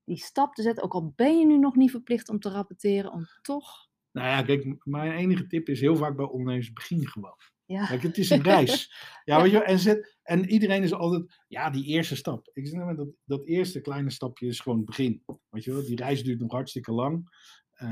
die 0.04 0.16
stap 0.16 0.54
te 0.54 0.62
zetten? 0.62 0.85
Ook 0.85 0.94
al 0.94 1.12
ben 1.16 1.38
je 1.38 1.47
nu 1.47 1.59
nog 1.59 1.76
niet 1.76 1.90
verplicht 1.90 2.28
om 2.28 2.38
te 2.40 2.49
rapporteren, 2.50 3.12
om 3.12 3.26
toch. 3.42 3.88
Nou 4.12 4.29
ja, 4.29 4.43
kijk, 4.43 4.76
mijn 4.85 5.12
enige 5.12 5.47
tip 5.47 5.69
is 5.69 5.81
heel 5.81 5.97
vaak 5.97 6.17
bij 6.17 6.26
ondernemers 6.26 6.73
begin 6.73 7.09
gewoon. 7.09 7.37
Ja, 7.64 7.87
Kijk, 7.87 8.02
het 8.02 8.19
is 8.19 8.31
een 8.31 8.43
reis. 8.43 8.93
Ja, 9.25 9.37
Ja. 9.37 9.43
weet 9.43 9.52
je, 9.52 9.62
en, 9.62 9.79
zet, 9.79 10.19
en 10.23 10.49
iedereen 10.49 10.83
is 10.83 10.93
altijd, 10.93 11.40
ja, 11.49 11.71
die 11.71 11.85
eerste 11.85 12.17
stap. 12.17 12.50
Ik 12.52 12.67
zeg, 12.67 12.79
nou, 12.79 12.97
dat, 12.97 13.09
dat 13.25 13.47
eerste 13.47 13.81
kleine 13.81 14.11
stapje 14.11 14.47
is 14.47 14.61
gewoon 14.61 14.79
het 14.79 14.87
begin. 14.87 15.23
Weet 15.49 15.64
je 15.64 15.73
wel, 15.73 15.85
die 15.85 15.97
reis 15.97 16.25
duurt 16.25 16.40
nog 16.40 16.52
hartstikke 16.52 16.93
lang. 16.93 17.29
Eh, 17.71 17.88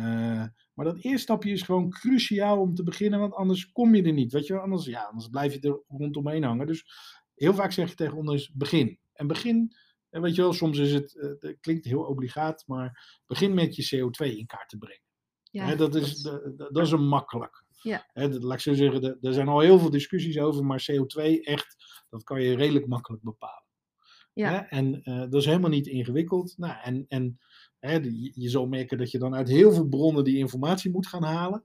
maar 0.75 0.84
dat 0.84 0.98
eerste 0.98 1.18
stapje 1.18 1.50
is 1.50 1.62
gewoon 1.62 1.90
cruciaal 1.90 2.60
om 2.60 2.75
te 2.75 2.82
beginnen, 2.82 3.20
want 3.20 3.34
anders 3.34 3.72
kom 3.72 3.94
je 3.94 4.02
er 4.02 4.12
niet. 4.12 4.32
Weet 4.32 4.46
je 4.46 4.52
wel, 4.52 4.62
anders, 4.62 4.84
ja, 4.84 5.02
anders 5.02 5.28
blijf 5.28 5.54
je 5.54 5.60
er 5.60 5.82
rondomheen 5.88 6.42
hangen. 6.42 6.66
Dus 6.66 6.84
heel 7.34 7.54
vaak 7.54 7.72
zeg 7.72 7.88
je 7.88 7.94
tegen 7.94 8.16
ondernemers, 8.16 8.52
begin. 8.52 8.98
En 9.12 9.26
begin, 9.26 9.72
en 10.10 10.22
weet 10.22 10.34
je 10.34 10.42
wel, 10.42 10.52
soms 10.52 10.78
is 10.78 10.92
het, 10.92 11.18
eh, 11.18 11.28
het 11.38 11.60
klinkt 11.60 11.84
heel 11.84 12.02
obligaat, 12.02 12.64
maar 12.66 13.20
begin 13.26 13.54
met 13.54 13.76
je 13.76 13.96
CO2 13.96 14.37
in 14.37 14.46
kaart 14.46 14.68
te 14.68 14.78
brengen. 14.78 15.06
Ja 15.50 15.74
dat, 15.74 15.94
is, 15.94 16.22
dat- 16.56 16.78
is 16.82 16.90
een 16.90 17.06
makkelijk. 17.08 17.64
Ja. 17.82 18.06
Dat- 18.12 18.42
laat 18.42 18.52
ik 18.54 18.60
zo 18.60 18.74
zeggen, 18.74 19.02
er- 19.20 19.32
zijn 19.34 19.48
al 19.48 19.60
heel 19.60 19.78
veel 19.78 19.90
discussies 19.90 20.38
over, 20.38 20.64
maar 20.64 20.86
CO2 20.92 21.40
echt, 21.42 21.76
dat 22.10 22.22
kan 22.24 22.42
je 22.42 22.54
redelijk 22.56 22.86
makkelijk 22.86 23.22
bepalen. 23.22 23.66
Ja. 24.32 24.68
En 24.70 25.02
eh, 25.02 25.18
dat 25.18 25.34
is 25.34 25.44
helemaal 25.44 25.70
niet 25.70 25.86
ingewikkeld. 25.86 26.54
Nou, 26.58 26.76
en 26.82 27.04
en 27.08 27.38
je, 28.02 28.32
je 28.34 28.48
zal 28.48 28.66
merken 28.66 28.98
dat 28.98 29.10
je 29.10 29.18
dan 29.18 29.34
uit 29.34 29.48
heel 29.48 29.72
veel 29.72 29.88
bronnen 29.88 30.24
die 30.24 30.36
informatie 30.38 30.90
moet 30.90 31.06
gaan 31.06 31.22
halen. 31.22 31.64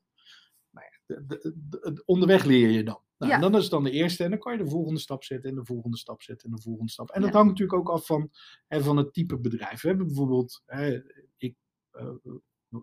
Maar 0.69 1.01
ja, 1.05 1.15
de- 1.15 1.25
de- 1.27 1.53
de- 1.69 1.93
de- 1.93 2.03
onderweg 2.05 2.43
leer 2.43 2.69
je 2.69 2.83
dan. 2.83 3.01
Nou, 3.17 3.31
Ja. 3.31 3.37
en 3.37 3.41
dan 3.43 3.55
is 3.55 3.61
het 3.61 3.71
dan 3.71 3.83
de 3.83 3.91
eerste 3.91 4.23
en 4.23 4.29
dan 4.29 4.39
kan 4.39 4.51
je 4.57 4.63
de 4.63 4.69
volgende 4.69 4.99
stap 4.99 5.23
zetten 5.23 5.49
en 5.49 5.55
de 5.55 5.65
volgende 5.65 5.97
stap 5.97 6.21
zetten 6.21 6.49
en 6.49 6.55
de 6.55 6.61
volgende 6.61 6.91
stap. 6.91 7.09
En 7.09 7.21
dat 7.21 7.33
hangt 7.33 7.49
natuurlijk 7.49 7.79
ook 7.79 7.89
af 7.89 8.05
van, 8.05 8.29
hè, 8.67 8.81
van 8.81 8.97
het 8.97 9.13
type 9.13 9.37
bedrijf. 9.39 9.81
We 9.81 9.87
hebben 9.87 10.07
bijvoorbeeld, 10.07 10.61
hè, 10.65 11.01
ik, 11.37 11.55
eh, 11.91 12.09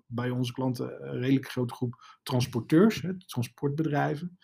bij 0.07 0.31
onze 0.31 0.53
klanten 0.53 1.09
een 1.09 1.19
redelijk 1.19 1.51
grote 1.51 1.75
groep 1.75 2.19
transporteurs, 2.23 3.03
hè, 3.03 3.19
transportbedrijven. 3.27 4.39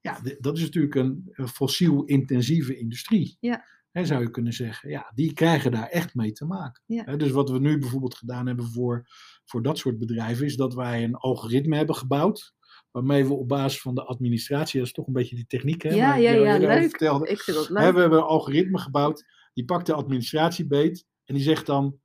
Ja, 0.00 0.20
dat 0.38 0.56
is 0.56 0.62
natuurlijk 0.62 0.94
een, 0.94 1.28
een 1.32 1.48
fossiel-intensieve 1.48 2.78
industrie. 2.78 3.36
Ja. 3.40 3.64
Hè, 3.90 4.04
zou 4.04 4.22
je 4.22 4.30
kunnen 4.30 4.52
zeggen. 4.52 4.90
Ja, 4.90 5.12
die 5.14 5.32
krijgen 5.32 5.70
daar 5.70 5.88
echt 5.88 6.14
mee 6.14 6.32
te 6.32 6.44
maken. 6.44 6.82
Ja. 6.86 7.04
Hè, 7.04 7.16
dus 7.16 7.30
wat 7.30 7.50
we 7.50 7.58
nu 7.58 7.78
bijvoorbeeld 7.78 8.14
gedaan 8.14 8.46
hebben 8.46 8.66
voor, 8.66 9.06
voor 9.44 9.62
dat 9.62 9.78
soort 9.78 9.98
bedrijven, 9.98 10.46
is 10.46 10.56
dat 10.56 10.74
wij 10.74 11.04
een 11.04 11.14
algoritme 11.14 11.76
hebben 11.76 11.96
gebouwd. 11.96 12.54
Waarmee 12.90 13.24
we 13.24 13.34
op 13.34 13.48
basis 13.48 13.80
van 13.80 13.94
de 13.94 14.04
administratie, 14.04 14.78
dat 14.78 14.88
is 14.88 14.94
toch 14.94 15.06
een 15.06 15.12
beetje 15.12 15.36
die 15.36 15.46
techniek, 15.46 15.82
hè, 15.82 15.88
Ja, 15.88 16.14
ja, 16.14 16.30
ja, 16.30 16.58
leuk. 16.58 16.88
vertelde. 16.90 17.28
Ik 17.28 17.40
vind 17.40 17.56
dat 17.56 17.68
Hè, 17.68 17.92
we 17.92 18.00
hebben 18.00 18.18
een 18.18 18.24
algoritme 18.24 18.78
gebouwd, 18.78 19.24
die 19.52 19.64
pakt 19.64 19.86
de 19.86 19.92
administratie 19.92 20.66
beet 20.66 21.06
en 21.24 21.34
die 21.34 21.44
zegt 21.44 21.66
dan, 21.66 21.98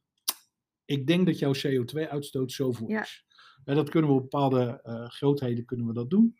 ik 0.89 1.07
denk 1.07 1.25
dat 1.25 1.39
jouw 1.39 1.53
CO2-uitstoot 1.53 2.51
zoveel 2.51 2.89
Ja. 2.89 3.01
is. 3.01 3.25
Hè, 3.63 3.75
dat 3.75 3.89
kunnen 3.89 4.09
we 4.09 4.15
op 4.15 4.21
bepaalde 4.21 4.81
eh, 4.83 5.09
grootheden 5.09 5.65
kunnen 5.65 5.87
we 5.87 5.93
dat 5.93 6.09
doen. 6.09 6.37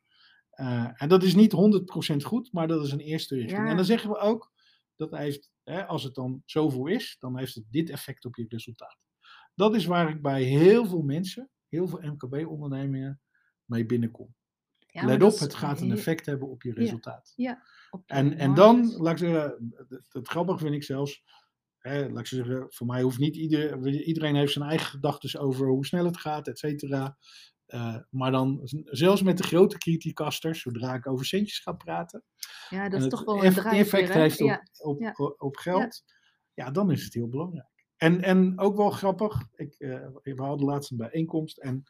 Eh, 0.49 0.89
en 0.93 1.09
dat 1.09 1.23
is 1.23 1.35
niet 1.35 1.51
100% 1.51 2.23
goed, 2.23 2.53
maar 2.53 2.67
dat 2.67 2.85
is 2.85 2.91
een 2.91 2.99
eerste 2.99 3.35
richting. 3.35 3.61
Ja. 3.61 3.69
En 3.69 3.75
dan 3.75 3.85
zeggen 3.85 4.09
we 4.09 4.17
ook, 4.17 4.51
dat 4.95 5.17
heeft, 5.17 5.51
hè, 5.63 5.85
als 5.85 6.03
het 6.03 6.15
dan 6.15 6.41
zoveel 6.45 6.87
is, 6.87 7.15
dan 7.19 7.37
heeft 7.37 7.55
het 7.55 7.63
dit 7.69 7.89
effect 7.89 8.25
op 8.25 8.35
je 8.35 8.45
resultaat. 8.49 8.97
Dat 9.55 9.75
is 9.75 9.85
waar 9.85 10.09
ik 10.09 10.21
bij 10.21 10.43
heel 10.43 10.85
veel 10.85 11.01
mensen, 11.01 11.49
heel 11.67 11.87
veel 11.87 12.01
MKB-ondernemingen 12.01 13.21
mee 13.65 13.85
binnenkom. 13.85 14.35
Ja, 14.91 15.05
Let 15.05 15.23
op, 15.23 15.39
het 15.39 15.53
gaat 15.53 15.81
een 15.81 15.91
effect 15.91 16.25
hebben 16.25 16.49
op 16.49 16.61
je 16.63 16.73
resultaat. 16.73 17.33
op 17.89 18.03
je 18.05 18.13
En, 18.13 18.37
en 18.37 18.53
dan, 18.53 18.95
laat 18.97 19.11
ik 19.11 19.17
zeggen, 19.17 19.73
het, 19.89 20.07
het 20.13 20.27
grappige 20.27 20.59
vind 20.59 20.73
ik 20.73 20.83
zelfs, 20.83 21.23
hè, 21.79 22.09
laat 22.09 22.19
ik 22.19 22.27
zeggen, 22.27 22.65
voor 22.69 22.87
mij 22.87 23.01
hoeft 23.01 23.19
niet 23.19 23.35
iedereen, 23.35 23.85
iedereen 23.85 24.35
heeft 24.35 24.53
zijn 24.53 24.69
eigen 24.69 24.87
gedachten 24.87 25.39
over 25.39 25.67
hoe 25.67 25.85
snel 25.85 26.05
het 26.05 26.17
gaat, 26.17 26.47
et 26.47 26.59
cetera. 26.59 27.17
Eh, 27.65 27.97
maar 28.09 28.31
dan, 28.31 28.59
zelfs 28.83 29.21
met 29.21 29.37
de 29.37 29.43
grote 29.43 29.77
criticasters, 29.77 30.61
zodra 30.61 30.93
ik 30.93 31.07
over 31.07 31.25
centjes 31.25 31.59
ga 31.59 31.71
praten, 31.71 32.23
Ja, 32.69 32.89
dat 32.89 32.97
is 32.97 33.01
het 33.01 33.11
toch 33.11 33.23
wel 33.23 33.45
een 33.45 33.53
drijfveer, 33.53 33.79
effect 33.79 34.13
heeft 34.13 34.41
op, 34.41 34.47
Ja, 34.47 34.63
op, 34.77 34.99
ja. 35.01 35.13
op, 35.15 35.35
op 35.41 35.55
geld, 35.55 36.03
ja. 36.53 36.71
dan 36.71 36.91
is 36.91 37.03
het 37.03 37.13
heel 37.13 37.29
belangrijk. 37.29 37.67
En, 37.97 38.21
en 38.21 38.59
ook 38.59 38.75
wel 38.75 38.89
grappig, 38.89 39.41
ik, 39.55 39.73
eh, 39.73 40.07
we 40.21 40.41
hadden 40.41 40.67
laatst 40.67 40.91
een 40.91 40.97
bijeenkomst 40.97 41.57
en 41.57 41.83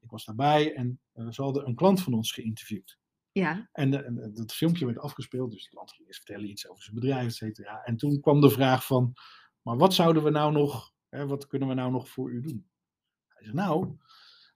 ik 0.00 0.10
was 0.10 0.24
daarbij 0.24 0.74
en 0.74 1.00
eh, 1.12 1.28
ze 1.30 1.42
hadden 1.42 1.66
een 1.66 1.74
klant 1.74 2.02
van 2.02 2.14
ons 2.14 2.32
geïnterviewd. 2.32 2.98
Ja, 3.32 3.68
En, 3.72 4.04
en 4.04 4.32
dat 4.34 4.52
filmpje 4.52 4.86
werd 4.86 4.98
afgespeeld, 4.98 5.50
dus 5.50 5.68
klant 5.68 5.92
ging 5.92 6.06
eerst 6.06 6.24
vertellen 6.24 6.50
iets 6.50 6.68
over 6.68 6.82
zijn 6.82 6.94
bedrijf, 6.94 7.26
et 7.26 7.34
cetera. 7.34 7.82
En 7.82 7.96
toen 7.96 8.20
kwam 8.20 8.40
de 8.40 8.50
vraag 8.50 8.86
van, 8.86 9.12
maar 9.62 9.76
wat 9.76 9.94
zouden 9.94 10.22
we 10.22 10.30
nou 10.30 10.52
nog, 10.52 10.92
hè, 11.08 11.26
wat 11.26 11.46
kunnen 11.46 11.68
we 11.68 11.74
nou 11.74 11.90
nog 11.90 12.08
voor 12.08 12.30
u 12.32 12.40
doen? 12.40 12.70
Hij 13.26 13.42
zei, 13.44 13.54
nou, 13.56 13.96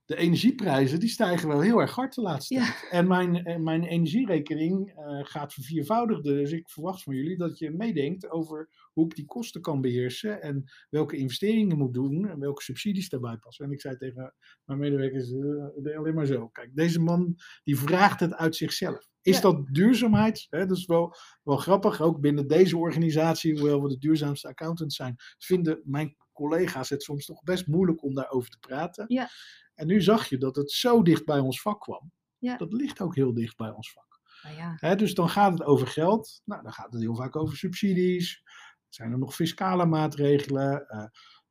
de 0.05 0.15
energieprijzen 0.15 0.99
die 0.99 1.09
stijgen 1.09 1.47
wel 1.47 1.61
heel 1.61 1.79
erg 1.79 1.95
hard 1.95 2.15
de 2.15 2.21
laatste 2.21 2.53
Ja. 2.53 2.63
tijd. 2.65 2.87
En 2.91 3.07
mijn, 3.07 3.45
eh, 3.45 3.57
mijn 3.57 3.83
energierekening 3.83 4.89
eh, 4.89 5.19
gaat 5.23 5.53
verviervoudigden, 5.53 6.35
dus 6.35 6.51
ik 6.51 6.69
verwacht 6.69 7.03
van 7.03 7.15
jullie 7.15 7.37
dat 7.37 7.57
je 7.57 7.71
meedenkt 7.71 8.29
over 8.29 8.69
hoe 8.93 9.05
ik 9.05 9.15
die 9.15 9.25
kosten 9.25 9.61
kan 9.61 9.81
beheersen 9.81 10.41
en 10.41 10.63
welke 10.89 11.17
investeringen 11.17 11.77
moet 11.77 11.93
doen 11.93 12.27
en 12.27 12.39
welke 12.39 12.63
subsidies 12.63 13.09
daarbij 13.09 13.37
passen. 13.37 13.65
En 13.65 13.71
ik 13.71 13.81
zei 13.81 13.97
tegen 13.97 14.33
mijn 14.65 14.79
medewerkers, 14.79 15.31
eh, 15.31 15.97
alleen 15.97 16.13
maar 16.13 16.25
zo, 16.25 16.47
kijk, 16.47 16.75
deze 16.75 16.99
man 16.99 17.35
die 17.63 17.77
vraagt 17.77 18.19
het 18.19 18.33
uit 18.33 18.55
zichzelf. 18.55 19.07
Is 19.21 19.35
Ja. 19.35 19.41
dat 19.41 19.67
duurzaamheid? 19.71 20.47
Hè, 20.49 20.65
dat 20.65 20.77
is 20.77 20.85
wel, 20.85 21.13
wel 21.43 21.57
grappig. 21.57 22.01
Ook 22.01 22.19
binnen 22.19 22.47
deze 22.47 22.77
organisatie, 22.77 23.53
hoewel 23.59 23.81
we 23.81 23.89
de 23.89 23.97
duurzaamste 23.97 24.47
accountants 24.47 24.95
zijn, 24.95 25.15
vinden 25.37 25.81
mijn 25.83 26.15
collega's 26.33 26.89
het 26.89 27.03
soms 27.03 27.25
toch 27.25 27.43
best 27.43 27.67
moeilijk 27.67 28.03
om 28.03 28.13
daarover 28.13 28.49
te 28.49 28.57
praten. 28.59 29.05
Ja. 29.07 29.29
En 29.75 29.87
nu 29.87 30.01
zag 30.01 30.29
je 30.29 30.37
dat 30.37 30.55
het 30.55 30.71
zo 30.71 31.01
dicht 31.01 31.25
bij 31.25 31.39
ons 31.39 31.61
vak 31.61 31.81
kwam. 31.81 32.11
Ja. 32.37 32.57
Dat 32.57 32.73
ligt 32.73 33.01
ook 33.01 33.15
heel 33.15 33.33
dicht 33.33 33.57
bij 33.57 33.69
ons 33.69 33.91
vak. 33.91 34.19
nou 34.43 34.89
ja, 34.91 34.95
dus 34.95 35.13
dan 35.13 35.29
gaat 35.29 35.51
het 35.51 35.63
over 35.63 35.87
geld. 35.87 36.41
Nou, 36.45 36.63
dan 36.63 36.73
gaat 36.73 36.91
het 36.93 37.01
heel 37.01 37.15
vaak 37.15 37.35
over 37.35 37.57
subsidies. 37.57 38.43
Zijn 38.89 39.11
er 39.11 39.17
nog 39.17 39.35
fiscale 39.35 39.85
maatregelen? 39.85 40.87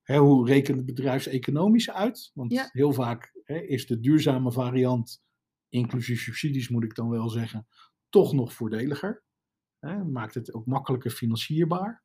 Eh, 0.02 0.18
hoe 0.18 0.46
rekent 0.46 0.76
het 0.76 0.86
bedrijfseconomisch 0.86 1.90
uit? 1.90 2.30
Want 2.34 2.52
Ja. 2.52 2.68
heel 2.72 2.92
vaak 2.92 3.32
is 3.44 3.86
de 3.86 4.00
duurzame 4.00 4.52
variant, 4.52 5.22
inclusief 5.68 6.20
subsidies 6.20 6.68
moet 6.68 6.84
ik 6.84 6.94
dan 6.94 7.08
wel 7.08 7.28
zeggen, 7.28 7.66
toch 8.08 8.32
nog 8.32 8.52
voordeliger. 8.52 9.22
Maakt 10.06 10.34
het 10.34 10.54
ook 10.54 10.66
makkelijker 10.66 11.10
financierbaar. 11.10 12.02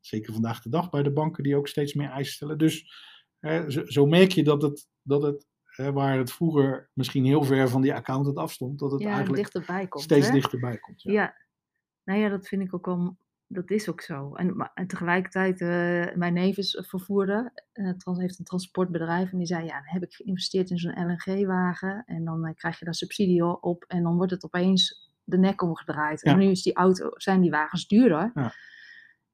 Zeker 0.00 0.32
vandaag 0.32 0.62
de 0.62 0.68
dag 0.68 0.90
bij 0.90 1.02
de 1.02 1.12
banken 1.12 1.42
die 1.42 1.56
ook 1.56 1.68
steeds 1.68 1.94
meer 1.94 2.08
eisen 2.10 2.34
stellen. 2.34 2.58
Dus 2.58 2.92
zo, 3.68 3.86
zo 3.86 4.06
merk 4.06 4.32
je 4.32 4.44
dat 4.44 4.62
het, 4.62 4.88
dat 5.02 5.22
het 5.22 5.46
hè, 5.76 5.92
waar 5.92 6.18
het 6.18 6.32
vroeger 6.32 6.90
misschien 6.92 7.24
heel 7.24 7.42
ver 7.42 7.68
van 7.68 7.82
die 7.82 7.94
accountant 7.94 8.36
afstond, 8.36 8.78
dat 8.78 8.92
het 8.92 9.00
ja 9.00 9.08
eigenlijk 9.08 9.36
dichterbij 9.36 9.86
komt. 9.86 10.04
steeds 10.04 10.26
hè? 10.26 10.32
dichterbij 10.32 10.78
komt. 10.78 11.02
Ja. 11.02 11.12
Ja. 11.12 11.36
nou 12.04 12.20
ja, 12.20 12.28
dat 12.28 12.48
vind 12.48 12.62
ik 12.62 12.74
ook 12.74 12.86
wel, 12.86 13.16
dat 13.46 13.70
is 13.70 13.88
ook 13.88 14.00
zo. 14.00 14.34
En, 14.34 14.56
maar, 14.56 14.70
en 14.74 14.86
tegelijkertijd, 14.86 15.60
eh, 15.60 16.16
mijn 16.16 16.32
neef 16.32 16.56
is 16.56 16.84
vervoerder, 16.88 17.52
eh, 17.72 17.90
trans, 17.90 18.18
heeft 18.18 18.38
een 18.38 18.44
transportbedrijf 18.44 19.32
en 19.32 19.38
die 19.38 19.46
zei, 19.46 19.64
ja, 19.64 19.72
dan 19.72 19.92
heb 19.92 20.02
ik 20.02 20.14
geïnvesteerd 20.14 20.70
in 20.70 20.78
zo'n 20.78 21.06
LNG-wagen 21.06 22.02
en 22.06 22.24
dan 22.24 22.46
eh, 22.46 22.54
krijg 22.54 22.78
je 22.78 22.84
daar 22.84 22.94
subsidie 22.94 23.60
op 23.62 23.84
en 23.84 24.02
dan 24.02 24.16
wordt 24.16 24.32
het 24.32 24.44
opeens 24.44 25.10
de 25.24 25.38
nek 25.38 25.62
omgedraaid. 25.62 26.20
Ja. 26.20 26.32
En 26.32 26.38
nu 26.38 26.50
is 26.50 26.62
die 26.62 26.74
auto, 26.74 27.10
zijn 27.14 27.40
die 27.40 27.50
wagens 27.50 27.86
duurder. 27.86 28.30
Ja. 28.34 28.52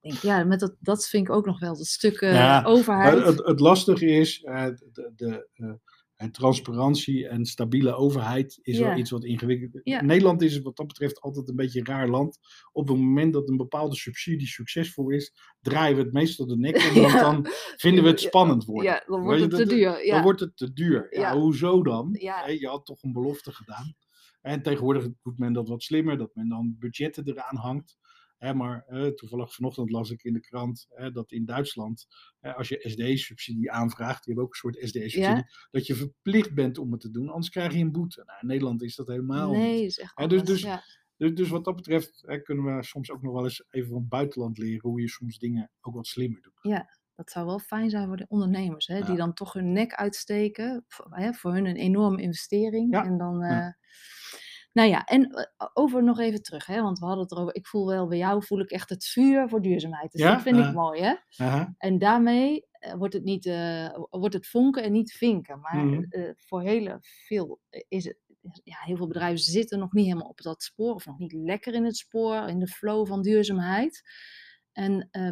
Denk, 0.03 0.19
ja, 0.19 0.45
met 0.45 0.61
dat, 0.61 0.77
dat 0.81 1.09
vind 1.09 1.29
ik 1.29 1.35
ook 1.35 1.47
nog 1.47 1.61
wel, 1.61 1.77
dat 1.77 1.87
stuk 1.87 2.21
eh, 2.21 2.35
Ja, 2.35 2.63
overheid. 2.65 3.25
Het, 3.25 3.47
het 3.47 3.61
lastige 3.61 4.07
is, 4.07 4.43
eh, 4.43 4.67
de, 4.93 5.13
de, 5.17 5.79
eh, 6.23 6.31
transparantie 6.31 7.29
en 7.29 7.45
stabiele 7.45 7.95
overheid 7.95 8.59
is 8.63 8.79
Ja. 8.79 8.89
wel 8.89 8.97
iets 8.99 9.11
wat 9.11 9.25
ingewikkeld 9.25 9.81
Ja. 9.85 10.03
Nederland 10.03 10.43
is 10.43 10.61
wat 10.61 10.77
dat 10.77 10.87
betreft 10.87 11.21
altijd 11.21 11.49
een 11.49 11.57
beetje 11.57 11.79
een 11.81 11.87
raar 11.87 12.09
land. 12.09 12.39
Op 12.73 12.89
het 12.89 12.97
moment 12.97 13.33
dat 13.33 13.49
een 13.49 13.57
bepaalde 13.57 13.97
subsidie 13.97 14.47
succesvol 14.47 15.11
is, 15.11 15.33
draaien 15.61 15.97
we 15.97 16.03
het 16.03 16.13
meestal 16.13 16.47
de 16.47 16.57
nek 16.57 16.77
om, 16.77 16.83
want 17.03 17.13
Ja. 17.13 17.21
dan 17.21 17.47
vinden 17.77 18.05
we 18.05 18.11
het 18.11 18.21
spannend 18.21 18.65
worden. 18.65 18.93
ja, 18.93 19.03
dan 19.07 19.23
wordt 19.23 19.41
het 19.41 19.51
te 19.51 19.67
duur. 19.67 20.05
Ja. 20.07 20.15
Dan 20.15 20.23
wordt 20.23 20.41
het 20.41 20.57
te 20.57 20.73
duur. 20.73 21.07
Ja, 21.19 21.37
hoezo 21.39 21.83
dan? 21.83 22.17
Je 22.59 22.67
had 22.69 22.87
toch 22.87 23.03
een 23.03 23.13
belofte 23.13 23.53
gedaan. 23.53 23.95
En 24.41 24.63
tegenwoordig 24.63 25.09
doet 25.23 25.39
men 25.39 25.53
dat 25.53 25.69
wat 25.69 25.83
slimmer, 25.83 26.19
dat 26.19 26.35
men 26.35 26.49
dan 26.49 26.77
budgetten 26.79 27.29
eraan 27.29 27.57
hangt. 27.57 27.97
Hè, 28.43 28.55
maar 28.55 28.85
eh, 28.87 29.07
toevallig 29.07 29.55
vanochtend 29.55 29.91
las 29.91 30.11
ik 30.11 30.23
in 30.23 30.33
de 30.33 30.41
krant 30.41 30.87
hè, 30.89 31.11
dat 31.11 31.33
in 31.33 31.45
Duitsland, 31.45 32.07
hè, 32.41 32.55
als 32.55 32.69
je 32.69 32.79
SD-subsidie 32.89 33.73
aanvraagt, 33.73 34.25
die 34.25 34.35
hebben 34.35 34.45
ook 34.45 34.51
een 34.51 34.59
soort 34.73 34.77
SD-subsidie, 34.89 35.21
Ja. 35.23 35.49
dat 35.71 35.87
je 35.87 35.95
verplicht 35.95 36.55
bent 36.55 36.79
om 36.79 36.93
het 36.93 37.01
te 37.01 37.11
doen, 37.11 37.29
anders 37.29 37.49
krijg 37.49 37.73
je 37.73 37.79
een 37.79 37.93
boete. 37.93 38.23
Nou, 38.27 38.39
in 38.41 38.47
Nederland 38.47 38.83
is 38.83 38.97
dat 38.97 39.07
helemaal 39.07 39.51
nee, 39.53 39.75
niet. 39.81 39.85
is 39.91 39.99
echt 39.99 40.13
Ja, 40.21 40.27
dus- 40.27 40.43
dus- 40.43 40.63
ja. 40.63 40.83
Dus, 41.17 41.35
dus 41.35 41.49
wat 41.49 41.65
dat 41.65 41.77
betreft 41.77 42.41
kunnen 42.43 42.77
we 42.77 42.85
soms 42.85 43.11
ook 43.11 43.23
nog 43.23 43.33
wel 43.33 43.45
eens 43.45 43.65
even 43.71 43.89
van 43.89 43.99
het 43.99 44.09
buitenland 44.09 44.59
leren 44.59 44.81
hoe 44.91 45.01
je 45.01 45.09
soms 45.09 45.39
dingen 45.39 45.71
ook 45.81 45.95
wat 45.95 46.07
slimmer 46.07 46.41
doet. 46.43 46.85
Dat 47.15 47.31
zou 47.31 47.47
wel 47.47 47.59
fijn 47.59 47.91
zijn 47.91 48.07
voor 48.07 48.17
de 48.17 48.25
ondernemers, 48.29 48.87
hè, 48.87 48.97
Ja. 48.97 49.05
die 49.07 49.17
dan 49.17 49.35
toch 49.35 49.53
hun 49.53 49.73
nek 49.73 49.95
uitsteken. 49.95 50.85
Voor, 50.89 51.07
hè, 51.11 51.33
voor 51.33 51.53
hun 51.53 51.67
een 51.67 51.77
enorme 51.77 52.23
investering. 52.23 52.93
Ja, 52.93 53.05
En 53.05 53.19
dan, 53.19 53.39
ja. 53.41 53.77
Eh, 54.73 54.83
Nou 54.83 54.89
ja, 54.89 55.05
en 55.05 55.31
eh, 55.31 55.67
over 55.73 56.03
nog 56.03 56.19
even 56.19 56.43
terug, 56.43 56.67
hè, 56.67 56.83
want 56.83 56.99
we 56.99 57.05
hadden 57.05 57.23
het 57.23 57.33
erover. 57.33 57.55
Ik 57.55 57.67
voel 57.67 57.87
wel 57.87 58.07
bij 58.09 58.19
jou, 58.19 58.45
voel 58.45 58.61
ik 58.61 58.71
echt 58.71 58.89
het 58.91 59.05
vuur 59.05 59.49
voor 59.49 59.63
duurzaamheid. 59.63 60.13
Dus 60.13 60.21
Ja? 60.21 60.33
dat 60.35 60.43
vind 60.43 60.59
ik 60.59 60.71
mooi, 60.73 61.01
hè? 61.03 61.15
En 61.79 61.99
daarmee 61.99 62.67
eh, 62.73 62.95
wordt, 62.95 63.15
het 63.15 63.25
niet, 63.25 63.47
eh, 63.47 63.89
wordt 64.11 64.35
het 64.35 64.47
vonken 64.49 64.83
en 64.83 64.93
niet 64.93 65.13
vinken. 65.13 65.61
Maar 65.61 65.85
Mhm. 65.85 66.03
eh, 66.09 66.31
voor 66.37 66.63
heel 66.63 66.99
veel 67.01 67.61
is 67.89 68.05
het. 68.05 68.19
Ja, 68.65 68.77
heel 68.81 68.97
veel 68.97 69.07
bedrijven 69.07 69.39
zitten 69.39 69.79
nog 69.79 69.93
niet 69.93 70.07
helemaal 70.07 70.29
op 70.29 70.41
dat 70.41 70.63
spoor, 70.63 70.95
of 70.95 71.07
nog 71.07 71.19
niet 71.19 71.33
lekker 71.33 71.75
in 71.75 71.85
het 71.85 71.97
spoor, 71.97 72.49
in 72.49 72.59
de 72.59 72.67
flow 72.67 73.07
van 73.07 73.23
duurzaamheid. 73.23 74.03
En 74.73 75.09
eh, 75.11 75.31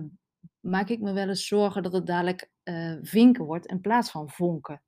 maak 0.61 0.89
ik 0.89 1.01
me 1.01 1.13
wel 1.13 1.29
eens 1.29 1.47
zorgen 1.47 1.83
dat 1.83 1.93
het 1.93 2.07
dadelijk 2.07 2.51
eh, 2.63 2.97
vinken 3.03 3.45
wordt 3.45 3.67
in 3.67 3.81
plaats 3.81 4.11
van 4.11 4.31
vonken. 4.31 4.83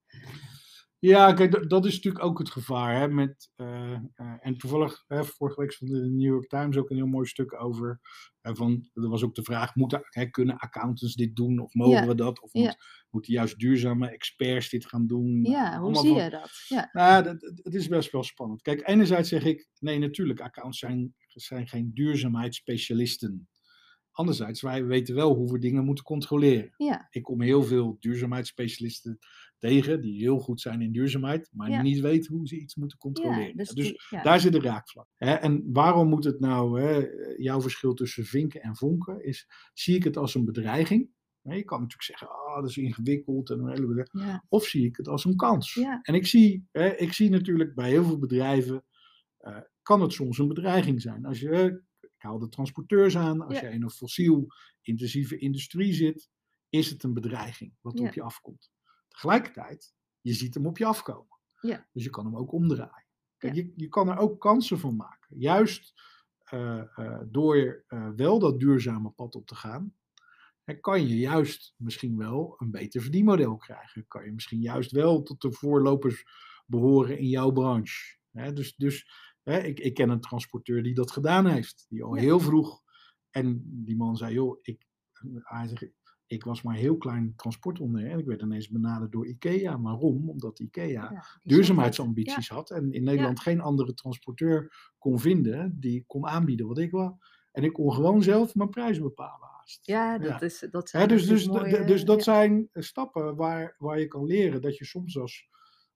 Ja, 1.03 1.33
kijk, 1.33 1.69
dat- 1.69 1.85
is 1.85 1.95
natuurlijk 1.95 2.25
ook 2.25 2.39
het 2.39 2.51
gevaar. 2.51 3.01
Hè, 3.01 3.09
met, 3.09 3.51
eh, 3.57 3.93
eh, 3.93 4.01
en 4.41 4.57
toevallig, 4.59 5.05
hè, 5.07 5.25
vorige 5.25 5.61
week 5.61 5.73
stond 5.73 5.91
in 5.91 6.03
de 6.03 6.09
New 6.09 6.21
York 6.33 6.49
Times 6.49 6.77
ook 6.77 6.91
een 6.91 6.97
heel 6.97 7.07
mooi 7.07 7.27
stuk 7.27 7.63
over. 7.63 8.01
van, 8.43 8.89
er 8.95 9.09
was 9.09 9.23
ook 9.23 9.35
de 9.35 9.43
vraag, 9.43 9.75
moeten, 9.75 10.01
hè, 10.05 10.27
kunnen 10.27 10.59
accountants 10.59 11.15
dit 11.15 11.37
doen 11.37 11.59
of 11.59 11.75
mogen 11.75 12.01
Ja, 12.01 12.07
we 12.07 12.15
dat? 12.15 12.41
Of 12.43 12.53
ja. 12.53 12.61
moet- 12.63 12.77
moeten 13.11 13.33
juist 13.33 13.59
duurzame 13.59 14.09
experts 14.09 14.69
dit 14.71 14.87
gaan 14.87 15.07
doen? 15.07 15.45
Ja, 15.45 15.71
hoe 15.71 15.81
Allemaal 15.81 16.03
zie 16.03 16.13
van- 16.13 16.23
je 16.23 16.31
dat? 16.31 16.51
Ja, 16.69 16.89
Nou, 16.93 17.23
dat, 17.25 17.41
dat- 17.41 17.61
het 17.63 17.75
is 17.75 17.89
best 17.89 18.11
wel 18.13 18.23
spannend. 18.23 18.63
Kijk, 18.63 18.89
enerzijds 18.89 19.29
zeg 19.29 19.45
ik, 19.45 19.69
nee, 19.79 19.99
natuurlijk, 19.99 20.41
accountants 20.41 20.79
zijn, 20.79 21.15
zijn 21.27 21.69
geen 21.69 21.91
duurzaamheidsspecialisten. 21.95 23.49
Anderzijds, 24.11 24.61
wij 24.61 24.85
weten 24.85 25.15
wel 25.15 25.35
hoe 25.35 25.53
we 25.53 25.59
dingen 25.59 25.85
moeten 25.85 26.05
controleren. 26.05 26.75
ja, 26.77 27.07
Ik 27.11 27.23
kom 27.23 27.41
heel 27.43 27.63
veel 27.63 27.97
duurzaamheidsspecialisten 28.01 29.19
tegen, 29.63 30.01
die 30.01 30.21
heel 30.21 30.39
goed 30.39 30.61
zijn 30.61 30.81
in 30.81 30.93
duurzaamheid, 30.93 31.49
maar 31.53 31.71
Ja. 31.71 31.83
niet 31.83 32.01
weten 32.01 32.35
hoe 32.35 32.47
ze 32.49 32.57
iets 32.59 32.75
moeten 32.75 32.99
controleren. 32.99 33.47
ja, 33.47 33.53
dus, 33.55 33.69
dus 33.69 34.09
die- 34.11 34.23
daar 34.23 34.41
zit 34.41 34.53
de 34.53 34.61
raakvlak. 34.61 35.07
Hè? 35.17 35.33
En 35.35 35.63
waarom 35.73 36.09
moet 36.09 36.25
het 36.25 36.41
nou, 36.41 36.81
hè, 36.81 37.07
jouw 37.37 37.61
verschil 37.61 37.95
tussen 37.95 38.25
vinken 38.25 38.63
en 38.63 38.77
vonken, 38.77 39.25
is, 39.25 39.47
zie 39.73 39.97
ik 39.97 40.05
het 40.05 40.17
als 40.17 40.35
een 40.35 40.45
bedreiging? 40.45 41.09
Je 41.43 41.63
kan 41.65 41.81
natuurlijk 41.81 42.03
zeggen, 42.03 42.29
ah, 42.29 42.55
dat 42.61 42.69
is 42.71 42.77
ingewikkeld. 42.77 43.51
En 43.51 43.59
een 43.59 43.69
hele 43.71 43.87
bedreiging. 43.87 44.43
Of 44.49 44.65
zie 44.65 44.85
ik 44.87 44.97
het 44.97 45.09
als 45.09 45.25
een 45.25 45.37
kans? 45.37 45.77
En 46.03 46.15
ik 46.15 46.27
zie, 46.27 46.67
hè, 46.71 46.89
ik 46.97 47.13
zie 47.13 47.31
natuurlijk 47.31 47.75
bij 47.75 47.89
heel 47.89 48.05
veel 48.05 48.19
bedrijven, 48.19 48.85
eh, 49.37 49.57
kan 49.83 50.01
het 50.01 50.13
soms 50.13 50.39
een 50.39 50.49
bedreiging 50.49 51.01
zijn. 51.03 51.25
Als 51.25 51.41
je, 51.41 51.83
ik 52.01 52.11
haal 52.17 52.39
de 52.39 52.49
transporteurs 52.49 53.17
aan, 53.17 53.41
als 53.41 53.61
je 53.61 53.67
in 53.71 53.83
een 53.83 53.91
fossiel-intensieve 53.91 55.39
industrie 55.39 55.93
zit, 55.93 56.29
is 56.69 56.91
het 56.91 57.03
een 57.03 57.15
bedreiging 57.15 57.73
wat 57.81 58.01
op 58.01 58.15
je 58.15 58.23
afkomt. 58.23 58.71
Tegelijkertijd, 59.13 59.95
je 60.21 60.33
ziet 60.33 60.55
hem 60.55 60.67
op 60.67 60.79
je 60.79 60.85
afkomen. 60.87 61.39
Ja. 61.61 61.89
Dus 61.93 62.05
je 62.05 62.11
kan 62.11 62.25
hem 62.25 62.37
ook 62.37 62.53
omdraaien. 62.53 63.07
Kijk, 63.37 63.55
Ja. 63.55 63.63
je, 63.63 63.73
je 63.77 63.89
kan 63.89 64.09
er 64.09 64.19
ook 64.19 64.41
kansen 64.41 64.79
van 64.79 64.97
maken. 64.97 65.39
Juist 65.39 65.93
eh, 66.39 66.99
eh, 66.99 67.21
door 67.27 67.85
eh, 67.87 68.09
wel 68.17 68.39
dat 68.39 68.61
duurzame 68.61 69.11
pad 69.11 69.35
op 69.35 69.47
te 69.47 69.55
gaan, 69.55 69.95
kan 70.81 71.07
je 71.09 71.17
juist 71.19 71.75
misschien 71.77 72.17
wel 72.17 72.55
een 72.59 72.71
beter 72.71 73.03
verdienmodel 73.03 73.57
krijgen. 73.57 74.07
Kan 74.07 74.25
je 74.25 74.33
misschien 74.33 74.61
juist 74.61 74.91
wel 74.91 75.23
tot 75.23 75.41
de 75.41 75.53
voorlopers 75.53 76.25
behoren 76.67 77.19
in 77.19 77.29
jouw 77.29 77.51
branche. 77.51 78.19
Dus 78.31 78.77
dus 78.77 79.11
ik, 79.43 79.81
ik 79.81 79.95
ken 79.95 80.09
een 80.11 80.21
transporteur 80.21 80.83
die 80.83 80.95
dat 80.95 81.11
gedaan 81.11 81.47
heeft. 81.47 81.87
Die 81.89 82.03
al 82.05 82.15
Ja. 82.15 82.21
heel 82.21 82.41
vroeg. 82.41 82.83
En 83.31 83.63
die 83.85 83.97
man 83.97 84.17
zei, 84.17 84.35
joh, 84.35 84.59
ik, 84.63 84.87
hij 85.43 85.69
zegt, 85.69 85.87
ik 86.33 86.45
was 86.45 86.63
maar 86.63 86.75
een 86.75 86.81
heel 86.81 86.97
klein 86.97 87.33
transportondernemer. 87.37 88.13
En 88.13 88.19
ik 88.19 88.27
werd 88.27 88.43
ineens 88.43 88.69
benaderd 88.69 89.13
door 89.13 89.27
IKEA. 89.27 89.81
Waarom? 89.81 90.31
Omdat 90.31 90.59
IKEA 90.59 90.87
ja, 90.87 91.25
duurzaamheidsambities 91.43 92.49
had. 92.49 92.71
En 92.71 92.93
in 92.93 93.05
Nederland 93.05 93.41
geen 93.41 93.61
andere 93.61 93.95
transporteur 93.95 94.91
kon 94.99 95.21
vinden 95.21 95.77
die 95.81 96.05
kon 96.07 96.27
aanbieden 96.27 96.67
wat 96.67 96.79
ik 96.79 96.91
wou. 96.91 97.15
En 97.53 97.65
ik 97.65 97.73
kon 97.73 97.93
gewoon 97.93 98.23
zelf 98.23 98.55
mijn 98.55 98.69
prijzen 98.69 99.03
bepalen. 99.03 99.49
Ja, 99.83 100.19
dat. 100.19 100.43
Is, 100.43 100.67
dat 100.71 100.89
zijn 100.89 101.09
dus, 101.09 101.27
dus, 101.27 101.47
mooie- 101.47 101.85
dus 101.85 102.05
dat 102.05 102.23
zijn 102.23 102.69
stappen 102.73 103.37
waar, 103.37 103.75
waar 103.79 103.99
je 103.99 104.07
kan 104.09 104.25
leren 104.25 104.61
dat 104.63 104.77
je 104.77 104.85
soms 104.85 105.19
als, 105.19 105.49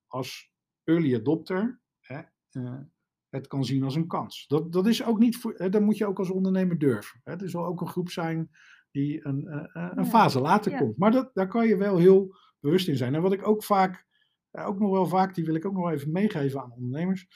als 0.07 0.51
early 0.85 1.15
adopter 1.15 1.81
hè, 2.01 2.21
eh, 2.51 2.79
het 3.29 3.47
kan 3.47 3.65
zien 3.65 3.83
als 3.83 3.95
een 3.95 4.07
kans. 4.07 4.47
Dat, 4.47 4.73
dat 4.73 4.87
is 4.87 5.05
ook 5.05 5.19
niet 5.19 5.37
voor, 5.37 5.55
hè, 5.57 5.69
dat 5.69 5.83
moet 5.83 5.97
je 5.97 6.07
ook 6.07 6.19
als 6.19 6.31
ondernemer 6.31 6.79
durven. 6.79 7.21
Hè. 7.25 7.33
Er 7.37 7.51
zal 7.51 7.67
ook 7.67 7.81
een 7.81 7.89
groep 7.89 8.11
zijn 8.11 8.51
die 8.97 9.27
een, 9.27 9.47
eh, 9.47 9.85
eh, 9.85 9.93
een 9.95 10.07
fase 10.07 10.41
later 10.41 10.73
ja. 10.73 10.79
komt. 10.79 10.97
Maar 10.97 11.11
dat, 11.11 11.31
daar 11.35 11.49
kan 11.49 11.67
je 11.67 11.77
wel 11.77 11.99
heel 11.99 12.37
bewust 12.61 12.89
in 12.89 12.97
zijn. 12.97 13.15
En 13.15 13.23
wat 13.23 13.33
ik 13.33 13.47
ook 13.47 13.65
vaak, 13.65 14.07
eh, 14.51 14.67
ook 14.67 14.79
nog 14.79 14.91
wel 14.91 15.07
vaak, 15.07 15.35
die 15.35 15.45
wil 15.45 15.55
ik 15.55 15.65
ook 15.65 15.73
nog 15.73 15.91
even 15.91 16.13
meegeven 16.13 16.61
aan 16.61 16.73
ondernemers. 16.73 17.27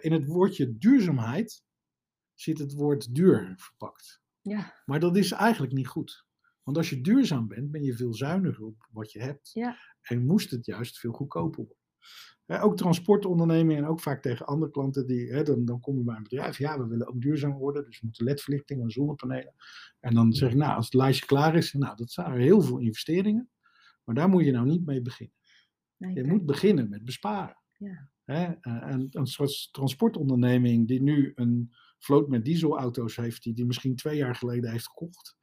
in 0.00 0.12
het 0.12 0.26
woordje 0.26 0.78
duurzaamheid 0.78 1.62
zit 2.34 2.58
het 2.58 2.72
woord 2.72 3.14
duur 3.14 3.52
verpakt. 3.56 4.22
Ja, 4.40 4.82
Maar 4.84 5.00
dat 5.00 5.16
is 5.16 5.32
eigenlijk 5.32 5.72
niet 5.72 5.86
goed. 5.86 6.26
Want 6.62 6.76
als 6.76 6.90
je 6.90 7.00
duurzaam 7.00 7.48
bent, 7.48 7.70
ben 7.70 7.82
je 7.82 7.96
veel 7.96 8.14
zuiniger 8.14 8.64
op 8.64 8.88
wat 8.90 9.12
je 9.12 9.20
hebt. 9.20 9.50
Ja. 9.52 9.78
En 10.00 10.26
moest 10.26 10.50
het 10.50 10.66
juist 10.66 10.98
veel 10.98 11.12
goedkoper 11.12 11.64
worden. 11.64 11.83
Ook 12.46 12.76
transportondernemingen 12.76 13.82
en 13.82 13.88
ook 13.88 14.00
vaak 14.00 14.22
tegen 14.22 14.46
andere 14.46 14.70
klanten, 14.70 15.06
die, 15.06 15.32
hè, 15.32 15.42
dan, 15.42 15.64
dan 15.64 15.80
kom 15.80 15.96
je 15.98 16.04
bij 16.04 16.16
een 16.16 16.22
bedrijf, 16.22 16.58
ja, 16.58 16.78
we 16.78 16.86
willen 16.86 17.08
ook 17.08 17.20
duurzaam 17.20 17.52
worden, 17.52 17.84
dus 17.84 18.00
we 18.00 18.06
moeten 18.06 18.24
ledverlichting 18.24 18.82
en 18.82 18.90
zonnepanelen. 18.90 19.54
En 20.00 20.14
dan 20.14 20.32
zeg 20.32 20.50
ik, 20.50 20.56
nou, 20.56 20.76
als 20.76 20.84
het 20.84 20.94
lijstje 20.94 21.26
klaar 21.26 21.56
is, 21.56 21.72
nou, 21.72 21.96
dat 21.96 22.10
zijn 22.10 22.32
er 22.32 22.38
heel 22.38 22.62
veel 22.62 22.78
investeringen, 22.78 23.50
maar 24.04 24.14
daar 24.14 24.28
moet 24.28 24.44
je 24.44 24.52
nou 24.52 24.66
niet 24.66 24.86
mee 24.86 25.02
beginnen. 25.02 25.36
nee, 25.96 26.14
Je 26.14 26.24
moet 26.24 26.46
beginnen 26.46 26.88
met 26.88 27.04
besparen. 27.04 27.56
Ja. 27.78 28.08
Hè? 28.24 28.44
eh, 28.60 28.90
En 28.90 29.08
een 29.10 29.26
soort 29.26 29.68
transportonderneming 29.72 30.88
die 30.88 31.02
nu 31.02 31.32
een 31.34 31.74
vloot 31.98 32.28
met 32.28 32.44
dieselauto's 32.44 33.16
heeft, 33.16 33.42
die 33.42 33.54
die 33.54 33.66
misschien 33.66 33.96
twee 33.96 34.16
jaar 34.16 34.34
geleden 34.34 34.70
heeft 34.70 34.86
gekocht, 34.86 35.36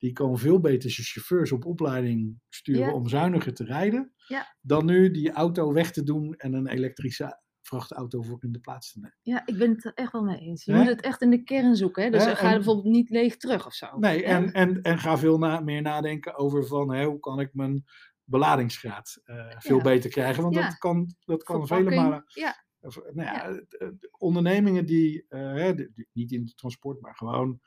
die 0.00 0.12
kan 0.12 0.38
veel 0.38 0.60
beter 0.60 0.90
zijn 0.90 1.06
chauffeurs 1.06 1.52
op 1.52 1.64
opleiding 1.66 2.40
sturen 2.48 2.80
Ja. 2.86 2.92
om 2.92 3.08
zuiniger 3.08 3.54
te 3.54 3.64
rijden, 3.64 4.12
Ja. 4.26 4.56
dan 4.60 4.84
nu 4.86 5.10
die 5.10 5.30
auto 5.32 5.72
weg 5.72 5.90
te 5.92 6.02
doen 6.02 6.34
en 6.34 6.52
een 6.52 6.66
elektrische 6.68 7.40
vrachtauto 7.62 8.22
voor 8.22 8.38
in 8.42 8.52
de 8.52 8.60
plaats 8.60 8.92
te 8.92 8.98
nemen. 9.00 9.16
ja, 9.22 9.42
ik 9.46 9.58
ben 9.58 9.70
het 9.70 9.84
er 9.84 9.94
echt 9.94 10.12
wel 10.12 10.22
mee 10.22 10.38
eens. 10.38 10.64
Je 10.64 10.74
moet 10.74 10.86
het 10.86 11.00
echt 11.00 11.22
in 11.22 11.30
de 11.30 11.42
kern 11.42 11.76
zoeken. 11.76 12.02
Hè? 12.04 12.10
Dus 12.10 12.22
ga 12.24 12.48
en- 12.48 12.54
bijvoorbeeld 12.54 12.86
niet 12.94 13.10
leeg 13.10 13.36
terug 13.36 13.66
of 13.66 13.72
zo. 13.74 13.98
Nee, 13.98 14.24
en, 14.24 14.52
en, 14.52 14.82
en 14.82 14.98
ga 14.98 15.18
veel 15.18 15.38
na, 15.38 15.60
meer 15.60 15.82
nadenken 15.82 16.34
over 16.38 16.66
van 16.66 16.92
hè, 16.94 17.04
hoe 17.04 17.18
kan 17.20 17.40
ik 17.40 17.54
mijn 17.54 17.84
beladingsgraad 18.24 19.20
eh, 19.24 19.50
veel 19.58 19.76
Ja. 19.76 19.82
beter 19.82 20.10
krijgen. 20.10 20.42
Want 20.42 20.54
dat 20.54 20.78
kan, 20.78 21.14
dat 21.24 21.42
kan 21.42 21.66
vele 21.66 21.94
malen 21.94 22.24
Ja, 22.26 22.64
Of, 22.80 22.96
nou 22.96 23.28
ja, 23.28 23.48
Ja. 23.48 23.92
ondernemingen 24.18 24.86
die, 24.86 25.24
eh, 25.28 25.76
die- 25.76 26.08
niet 26.12 26.32
in 26.32 26.40
het 26.42 26.56
transport, 26.56 27.00
maar 27.00 27.16
gewoon, 27.16 27.60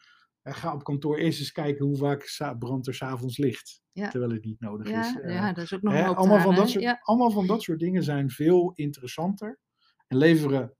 ga 0.43 0.73
op 0.73 0.83
kantoor 0.83 1.17
eerst 1.17 1.39
eens 1.39 1.51
kijken 1.51 1.85
hoe 1.85 1.97
vaak 1.97 2.55
brandt 2.59 2.87
er 2.87 2.93
s'avonds 2.95 3.37
licht, 3.37 3.81
Ja. 3.91 4.09
terwijl 4.09 4.31
het 4.31 4.45
niet 4.45 4.59
nodig 4.59 4.87
is. 4.87 4.93
ja, 4.93 5.19
Eh, 5.19 5.33
ja, 5.33 5.53
dat 5.53 5.63
is 5.63 5.73
ook 5.73 5.81
nog 5.81 5.93
hè, 5.93 5.99
een 5.99 6.15
allemaal, 6.15 6.39
van 6.39 6.55
dat 6.55 6.69
soort, 6.69 6.83
Ja, 6.83 6.99
allemaal 7.01 7.31
van 7.31 7.47
dat 7.47 7.61
soort 7.61 7.79
dingen 7.79 8.03
zijn 8.03 8.29
veel 8.29 8.71
interessanter 8.75 9.59
en 10.07 10.17
leveren 10.17 10.73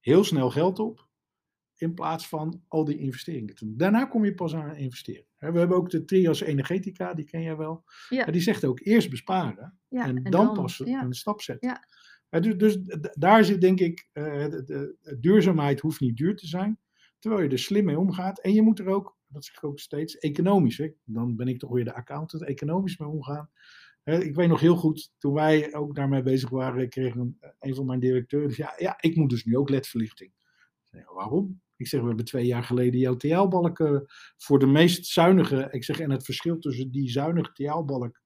heel 0.00 0.24
snel 0.24 0.50
geld 0.50 0.78
op, 0.78 1.08
in 1.76 1.94
plaats 1.94 2.28
van 2.28 2.62
al 2.68 2.84
die 2.84 2.98
investeringen. 2.98 3.54
Daarna 3.76 4.04
kom 4.04 4.24
je 4.24 4.34
pas 4.34 4.54
aan 4.54 4.74
investeren. 4.76 5.26
We 5.38 5.58
hebben 5.58 5.76
ook 5.76 5.90
de 5.90 6.04
Trias 6.04 6.40
Energetica, 6.40 7.14
die 7.14 7.24
ken 7.24 7.42
jij 7.42 7.56
wel. 7.56 7.84
Die 8.32 8.40
zegt 8.40 8.64
ook 8.64 8.80
eerst 8.80 9.10
besparen 9.10 9.78
en, 9.88 10.22
dan, 10.30 10.52
pas 10.54 10.78
een 10.86 11.12
stap 11.14 11.40
zetten. 11.42 11.68
Dus, 12.40 12.56
dus 12.56 12.78
daar 13.12 13.44
zit 13.44 13.60
denk 13.60 13.80
ik, 13.80 14.08
eh, 14.12 14.24
de, 14.48 14.62
de- 14.64 14.96
de 15.00 15.18
duurzaamheid 15.20 15.80
hoeft 15.80 16.00
niet 16.00 16.16
duur 16.16 16.36
te 16.36 16.46
zijn, 16.46 16.78
terwijl 17.20 17.42
je 17.42 17.48
er 17.48 17.58
slim 17.58 17.84
mee 17.84 17.98
omgaat. 17.98 18.40
En 18.40 18.52
je 18.52 18.62
moet 18.62 18.78
er 18.78 18.88
ook, 18.88 19.18
dat 19.26 19.44
zeg 19.44 19.56
ik 19.56 19.64
ook 19.64 19.78
steeds, 19.78 20.18
economisch, 20.18 20.78
hè, 20.78 20.88
dan 21.04 21.36
ben 21.36 21.48
ik 21.48 21.58
toch 21.58 21.70
weer 21.70 21.84
de 21.84 21.94
accountant, 21.94 22.44
economisch 22.44 22.98
mee 22.98 23.08
omgaan. 23.08 23.50
Ik 24.04 24.34
weet 24.34 24.48
nog 24.48 24.60
heel 24.60 24.76
goed, 24.76 25.12
toen 25.18 25.34
wij 25.34 25.74
ook 25.74 25.94
daarmee 25.94 26.22
bezig 26.22 26.50
waren, 26.50 26.88
kreeg 26.88 27.14
een, 27.14 27.38
een 27.58 27.74
van 27.74 27.86
mijn 27.86 28.00
directeurs, 28.00 28.56
ja, 28.56 28.74
ja, 28.76 28.96
ik 29.00 29.16
moet 29.16 29.30
dus 29.30 29.44
nu 29.44 29.56
ook 29.56 29.70
ledverlichting. 29.70 30.30
Ik 30.30 30.98
zeg, 30.98 31.12
waarom? 31.12 31.60
Ik 31.76 31.86
zeg, 31.86 32.00
we 32.00 32.06
hebben 32.06 32.24
twee 32.24 32.46
jaar 32.46 32.64
geleden 32.64 33.00
jouw 33.00 33.16
TL-balken 33.16 34.04
voor 34.36 34.58
de 34.58 34.66
meest 34.66 35.06
zuinige, 35.06 35.68
ik 35.70 35.84
zeg, 35.84 36.00
en 36.00 36.10
het 36.10 36.24
verschil 36.24 36.58
tussen 36.58 36.90
die 36.90 37.10
zuinige 37.10 37.52
TL-balk 37.52 38.20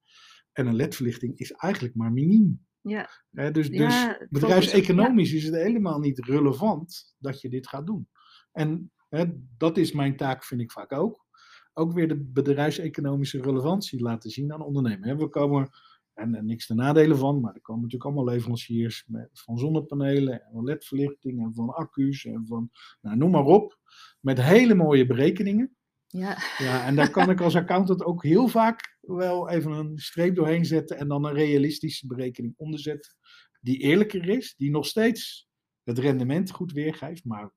en 0.51 0.67
een 0.67 0.75
ledverlichting 0.75 1.37
is 1.37 1.51
eigenlijk 1.51 1.95
maar 1.95 2.11
miniem. 2.11 2.65
Ja, 2.81 3.09
Hè, 3.31 3.51
dus 3.51 3.67
Ja, 3.67 4.17
dus 4.17 4.27
bedrijfseconomisch 4.29 5.33
is 5.33 5.43
het 5.43 5.55
helemaal 5.55 5.99
niet 5.99 6.25
relevant 6.25 7.15
dat 7.17 7.41
je 7.41 7.49
dit 7.49 7.67
gaat 7.67 7.85
doen. 7.85 8.07
En 8.55 8.91
hè, 9.09 9.25
dat 9.57 9.77
is 9.77 9.91
mijn 9.91 10.17
taak, 10.17 10.43
vind 10.43 10.61
ik 10.61 10.71
vaak 10.71 10.91
ook. 10.91 11.25
Ook 11.73 11.93
weer 11.93 12.07
de 12.07 12.23
bedrijfseconomische 12.23 13.41
relevantie 13.41 14.01
laten 14.01 14.29
zien 14.29 14.53
aan 14.53 14.61
ondernemen. 14.61 15.17
We 15.17 15.29
komen, 15.29 15.69
en, 16.13 16.35
en 16.35 16.45
niks 16.45 16.67
te 16.67 16.73
nadelen 16.73 17.17
van, 17.17 17.39
maar 17.39 17.53
er 17.53 17.61
komen 17.61 17.81
natuurlijk 17.81 18.11
allemaal 18.11 18.33
leveranciers 18.33 19.03
met, 19.07 19.29
van 19.33 19.57
zonnepanelen 19.57 20.45
en 20.45 20.51
van 20.51 20.63
ledverlichting 20.63 21.41
en 21.41 21.53
van 21.53 21.69
accu's 21.69 22.25
en 22.25 22.45
van, 22.47 22.69
nou, 23.01 23.17
noem 23.17 23.31
maar 23.31 23.45
op. 23.45 23.79
Met 24.19 24.41
hele 24.41 24.75
mooie 24.75 25.05
berekeningen. 25.05 25.75
ja, 26.07 26.37
Ja, 26.57 26.85
en 26.85 26.95
daar 26.95 27.09
kan 27.09 27.29
ik 27.29 27.41
als 27.41 27.55
accountant 27.55 28.03
ook 28.03 28.23
heel 28.23 28.47
vaak 28.47 28.97
wel 29.01 29.49
even 29.49 29.71
een 29.71 29.97
streep 29.97 30.35
doorheen 30.35 30.65
zetten 30.65 30.97
en 30.97 31.07
dan 31.07 31.25
een 31.25 31.33
realistische 31.33 32.07
berekening 32.07 32.53
onderzetten. 32.57 33.15
Die 33.61 33.77
eerlijker 33.77 34.29
is, 34.29 34.55
die 34.57 34.71
nog 34.71 34.85
steeds 34.85 35.47
het 35.83 35.99
rendement 35.99 36.51
goed 36.51 36.71
weergeeft, 36.71 37.25
maar 37.25 37.51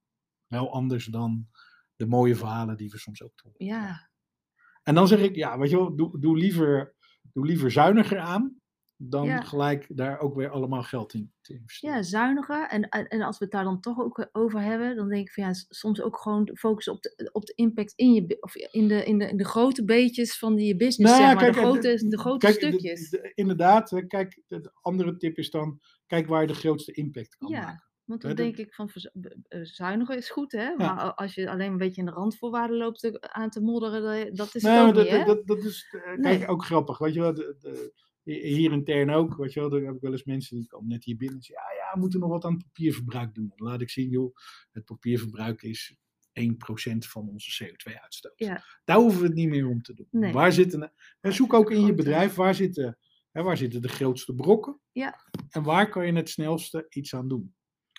wel 0.48 0.72
anders 0.72 1.04
dan 1.04 1.48
de 1.96 2.06
mooie 2.06 2.36
verhalen 2.36 2.76
die 2.76 2.90
we 2.90 2.98
soms 2.98 3.22
ook 3.22 3.32
doen. 3.42 3.52
ja, 3.56 4.10
En 4.82 4.94
dan 4.94 5.08
zeg 5.08 5.20
ik, 5.20 5.34
ja, 5.36 5.58
weet 5.58 5.70
je 5.70 5.76
wel, 5.76 5.96
doe, 5.96 6.20
doe, 6.20 6.36
liever, 6.36 6.94
doe 7.32 7.46
liever 7.46 7.70
zuiniger 7.70 8.18
aan 8.18 8.56
dan 9.00 9.24
Ja. 9.26 9.40
gelijk 9.40 9.86
daar 9.96 10.18
ook 10.20 10.34
weer 10.34 10.48
allemaal 10.50 10.82
geld 10.82 11.14
in 11.14 11.32
te 11.40 11.52
investeren. 11.54 11.96
Ja, 11.96 12.02
zuiniger. 12.02 12.68
En, 12.68 12.88
en 12.88 13.22
als 13.22 13.38
we 13.38 13.44
het 13.44 13.52
daar 13.52 13.64
dan 13.64 13.80
toch 13.80 13.98
ook 13.98 14.28
over 14.32 14.60
hebben, 14.60 14.96
dan 14.96 15.08
denk 15.08 15.26
ik 15.26 15.32
van 15.32 15.44
ja, 15.44 15.52
soms 15.68 16.00
ook 16.00 16.18
gewoon 16.18 16.50
focussen 16.54 16.92
op 16.92 17.02
de, 17.02 17.28
op 17.32 17.44
de 17.44 17.52
impact 17.54 17.92
in 17.96 18.12
je, 18.12 18.36
of 18.40 18.54
in 18.56 18.88
de, 18.88 19.04
in 19.04 19.18
de, 19.18 19.28
in 19.28 19.36
de 19.36 19.44
grote 19.44 19.84
beetjes 19.84 20.38
van 20.38 20.54
die 20.56 20.66
je 20.66 20.76
business, 20.76 21.12
Nou 21.18 21.24
zeg 21.24 21.34
maar. 21.34 21.42
kijk, 21.44 21.54
de 21.54 21.60
eh, 21.60 21.66
grote, 21.66 22.08
de 22.08 22.18
grote 22.18 22.46
Kijk, 22.46 22.56
stukjes. 22.58 23.10
de- 23.10 23.32
inderdaad, 23.34 23.90
hè, 23.90 24.06
kijk, 24.06 24.42
de 24.46 24.60
de 24.60 24.70
andere 24.80 25.16
tip 25.16 25.38
is 25.38 25.50
dan, 25.50 25.80
kijk 26.06 26.26
waar 26.26 26.40
je 26.40 26.46
de 26.46 26.54
grootste 26.54 26.92
impact 26.92 27.36
kan 27.36 27.50
Ja, 27.50 27.60
maken. 27.62 27.87
Want 28.08 28.20
dan 28.20 28.30
dat- 28.30 28.38
denk 28.38 28.56
ik 28.56 28.74
van 28.74 28.90
zuiniger 29.62 30.16
is 30.16 30.30
goed, 30.30 30.52
hè? 30.52 30.74
Maar 30.76 31.14
als 31.14 31.34
je 31.34 31.50
alleen 31.50 31.70
een 31.70 31.76
beetje 31.78 32.00
in 32.00 32.06
de 32.06 32.12
randvoorwaarden 32.12 32.76
loopt 32.76 33.20
aan 33.32 33.50
te 33.50 33.60
modderen, 33.60 34.34
dat 34.34 34.54
is 34.54 34.62
Nee, 34.62 34.92
dat, 34.92 34.94
niet, 35.04 35.08
hè? 35.12 35.24
dat, 35.24 35.46
dat 35.46 35.58
is 35.58 35.88
eh, 35.90 36.00
kijk, 36.02 36.18
Nee. 36.18 36.46
ook 36.46 36.64
grappig. 36.64 36.98
Weet 36.98 37.14
je 37.14 37.20
wel, 37.20 37.34
de, 37.34 37.56
de, 37.60 37.92
hier 38.32 38.72
intern 38.72 39.10
ook, 39.10 39.36
weet 39.36 39.52
je 39.52 39.60
wel, 39.60 39.70
daar 39.70 39.80
heb 39.80 39.94
ik 39.94 40.00
wel 40.00 40.12
eens 40.12 40.24
mensen 40.24 40.56
die 40.56 40.66
komen 40.66 40.88
net 40.88 41.04
hier 41.04 41.16
binnen 41.16 41.36
en 41.36 41.42
zeggen, 41.42 41.66
ja, 41.74 41.82
ja, 41.84 41.92
we 41.94 42.00
moeten 42.00 42.20
nog 42.20 42.28
wat 42.30 42.44
aan 42.44 42.52
het 42.54 42.62
papierverbruik 42.62 43.34
doen. 43.34 43.52
Dan 43.56 43.68
laat 43.68 43.80
ik 43.80 43.90
zien, 43.90 44.08
joh, 44.08 44.34
het 44.72 44.84
papierverbruik 44.84 45.62
is 45.62 45.96
1% 46.32 47.06
van 47.06 47.28
onze 47.28 47.64
CO2-uitstoot. 47.64 48.32
Ja. 48.36 48.62
Daar 48.84 48.96
hoeven 48.96 49.20
we 49.20 49.26
het 49.26 49.34
niet 49.36 49.48
meer 49.48 49.66
om 49.68 49.82
te 49.82 49.94
doen. 49.94 50.06
Nee. 50.10 50.32
Waar 50.32 50.52
zitten, 50.52 50.92
en 51.20 51.32
zoek 51.32 51.52
ook 51.54 51.70
in 51.70 51.86
je 51.86 51.94
bedrijf, 51.94 52.34
waar 52.34 52.54
zitten, 52.54 52.98
hè, 53.30 53.42
waar 53.42 53.56
zitten 53.56 53.82
de 53.82 53.88
grootste 53.88 54.34
brokken? 54.34 54.80
Ja. 54.92 55.20
En 55.48 55.62
waar 55.62 55.88
kan 55.88 56.06
je 56.06 56.12
het 56.12 56.28
snelste 56.30 56.86
iets 56.88 57.14
aan 57.14 57.28
doen? 57.28 57.54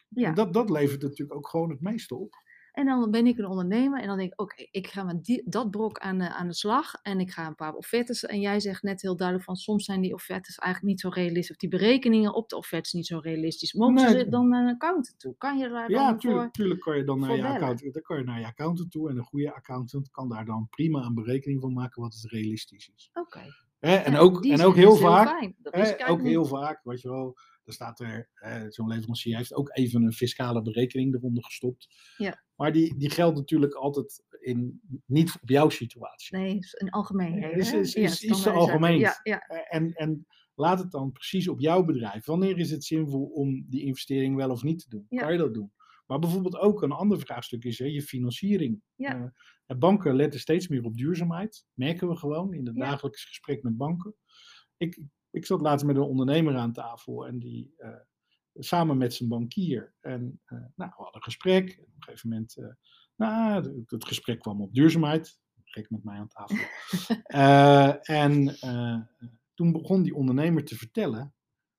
Ja. 0.09 0.27
En 0.27 0.33
dat, 0.35 0.53
dat 0.53 0.69
levert 0.69 1.01
natuurlijk 1.01 1.37
ook 1.37 1.49
gewoon 1.49 1.69
het 1.69 1.81
meeste 1.81 2.15
op. 2.15 2.33
En 2.71 2.85
dan 2.85 3.11
ben 3.11 3.27
ik 3.27 3.37
een 3.37 3.45
ondernemer 3.45 4.01
en 4.01 4.07
dan 4.07 4.17
denk 4.17 4.31
ik, 4.31 4.41
oké, 4.41 4.67
ik 4.71 4.87
ga 4.87 5.03
met 5.03 5.23
die, 5.23 5.41
dat 5.45 5.71
brok 5.71 5.99
aan 5.99 6.17
de, 6.17 6.33
aan 6.33 6.47
de 6.47 6.53
slag 6.53 6.93
en 7.01 7.19
ik 7.19 7.31
ga 7.31 7.47
een 7.47 7.55
paar 7.55 7.73
offertes. 7.73 8.25
En 8.25 8.39
jij 8.39 8.59
zegt 8.59 8.83
net 8.83 9.01
heel 9.01 9.15
duidelijk 9.15 9.47
van, 9.47 9.55
soms 9.55 9.85
zijn 9.85 10.01
die 10.01 10.13
offertes 10.13 10.55
eigenlijk 10.57 10.93
niet 10.93 11.01
zo 11.01 11.09
realistisch, 11.09 11.51
of 11.51 11.57
die 11.57 11.69
berekeningen 11.69 12.33
op 12.33 12.49
de 12.49 12.55
offertes 12.55 12.93
niet 12.93 13.05
zo 13.07 13.19
realistisch. 13.19 13.73
Mogen 13.73 13.93
Nee. 13.95 14.07
ze 14.09 14.29
dan 14.29 14.49
naar 14.49 14.63
een 14.63 14.73
accountant 14.73 15.19
toe? 15.19 15.35
Kan 15.37 15.57
je 15.57 15.69
daar 15.69 15.91
Ja, 15.91 16.09
dan 16.09 16.19
tuurlijk, 16.19 16.41
voor? 16.43 16.51
tuurlijk 16.51 16.81
kan 16.81 16.97
je 16.97 17.03
dan 17.03 17.19
naar 17.19 17.35
je, 17.35 17.47
accountant, 17.47 17.93
dan 17.93 18.01
kan 18.01 18.17
je 18.17 18.23
naar 18.23 18.39
je 18.39 18.45
accountant 18.45 18.91
toe. 18.91 19.09
En 19.09 19.17
een 19.17 19.23
goede 19.23 19.53
accountant 19.53 20.09
kan 20.09 20.29
daar 20.29 20.45
dan 20.45 20.67
prima 20.69 21.01
een 21.05 21.13
berekening 21.13 21.61
van 21.61 21.73
maken 21.73 22.01
wat 22.01 22.13
het 22.13 22.31
realistisch 22.31 22.91
is. 22.95 23.09
Oké. 23.13 23.41
En, 23.79 24.15
ook, 24.15 24.45
en 24.45 24.61
ook 24.61 24.75
heel 24.75 24.93
is 24.93 24.99
vaak, 24.99 25.53
hè, 25.63 26.07
ook 26.09 26.21
heel 26.21 26.45
vaak, 26.45 26.83
weet 26.83 27.01
je 27.01 27.09
wel, 27.09 27.37
er 27.69 27.75
staat 27.75 27.99
er, 27.99 28.29
hè, 28.33 28.71
zo'n 28.71 28.87
leverancier 28.87 29.37
heeft 29.37 29.53
ook 29.53 29.77
even 29.77 30.03
een 30.03 30.13
fiscale 30.13 30.61
berekening 30.61 31.13
eronder 31.15 31.43
gestopt. 31.43 31.87
Ja. 32.17 32.43
Maar 32.55 32.71
die, 32.71 32.97
die 32.97 33.09
geldt 33.09 33.37
natuurlijk 33.37 33.73
altijd 33.73 34.23
in, 34.39 34.81
niet 35.05 35.37
op 35.41 35.49
jouw 35.49 35.69
situatie. 35.69 36.37
Nee, 36.37 36.57
is 36.57 36.75
een 36.77 36.89
algemeenheden. 36.89 37.57
is- 37.57 37.71
hè? 37.71 37.79
is- 37.79 37.93
is 37.95 38.03
iets 38.05 38.19
te 38.19 38.25
standaardisatie. 38.25 38.61
algemeen. 38.73 38.99
Ja, 38.99 39.19
ja, 39.23 39.39
En, 39.69 39.93
en 39.93 40.27
laat 40.55 40.79
het 40.79 40.91
dan 40.91 41.11
precies 41.11 41.47
op 41.47 41.59
jouw 41.59 41.83
bedrijf. 41.83 42.25
Wanneer 42.25 42.57
is 42.57 42.71
het 42.71 42.83
zinvol 42.83 43.25
om 43.25 43.65
die 43.69 43.83
investering 43.83 44.35
wel 44.35 44.49
of 44.49 44.63
niet 44.63 44.79
te 44.79 44.89
doen? 44.89 45.05
Ja. 45.09 45.21
Kan 45.21 45.31
je 45.31 45.37
dat 45.37 45.53
doen? 45.53 45.71
Maar 46.07 46.19
bijvoorbeeld 46.19 46.57
ook 46.57 46.81
een 46.81 46.91
ander 46.91 47.19
vraagstuk 47.19 47.63
is 47.63 47.79
hè, 47.79 47.85
je 47.85 48.01
financiering. 48.01 48.81
Ja. 48.95 49.33
Eh, 49.65 49.77
banken 49.77 50.15
letten 50.15 50.39
steeds 50.39 50.67
meer 50.67 50.83
op 50.83 50.97
duurzaamheid. 50.97 51.65
Merken 51.73 52.07
we 52.09 52.15
gewoon 52.15 52.53
in 52.53 52.65
het 52.65 52.75
Ja. 52.75 52.85
dagelijks 52.85 53.25
gesprek 53.25 53.63
met 53.63 53.77
banken. 53.77 54.15
Ik, 54.77 54.99
ik 55.31 55.45
zat 55.45 55.61
laatst 55.61 55.85
met 55.85 55.95
een 55.95 56.01
ondernemer 56.01 56.55
aan 56.57 56.73
tafel 56.73 57.27
en 57.27 57.39
die 57.39 57.73
eh, 57.77 57.89
samen 58.53 58.97
met 58.97 59.13
zijn 59.13 59.29
bankier. 59.29 59.93
En 59.99 60.41
eh, 60.45 60.57
nou, 60.57 60.89
we 60.89 60.95
hadden 60.95 61.15
een 61.15 61.23
gesprek. 61.23 61.69
En 61.71 61.83
op 61.83 61.95
een 61.95 62.03
gegeven 62.03 62.29
moment, 62.29 62.57
eh, 62.57 62.67
nou, 63.15 63.83
het- 63.87 64.05
gesprek 64.05 64.39
kwam 64.39 64.61
op 64.61 64.73
duurzaamheid. 64.73 65.39
Gek 65.63 65.89
met 65.89 66.03
mij 66.03 66.17
aan 66.17 66.27
tafel. 66.27 66.57
En 68.23 68.55
toen 69.53 69.71
begon 69.71 70.03
die 70.03 70.15
ondernemer 70.15 70.65
te 70.65 70.75
vertellen 70.75 71.33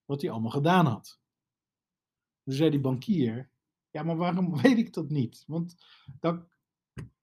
wat 0.04 0.20
hij 0.20 0.30
allemaal 0.30 0.50
gedaan 0.50 0.86
had. 0.86 1.20
Toen 2.42 2.54
zei 2.54 2.70
die 2.70 2.80
bankier, 2.80 3.50
ja, 3.90 4.02
maar 4.02 4.16
waarom 4.16 4.56
weet 4.62 4.78
ik 4.78 4.92
dat 4.92 5.08
niet? 5.08 5.44
Want 5.46 5.74
dan, 6.20 6.48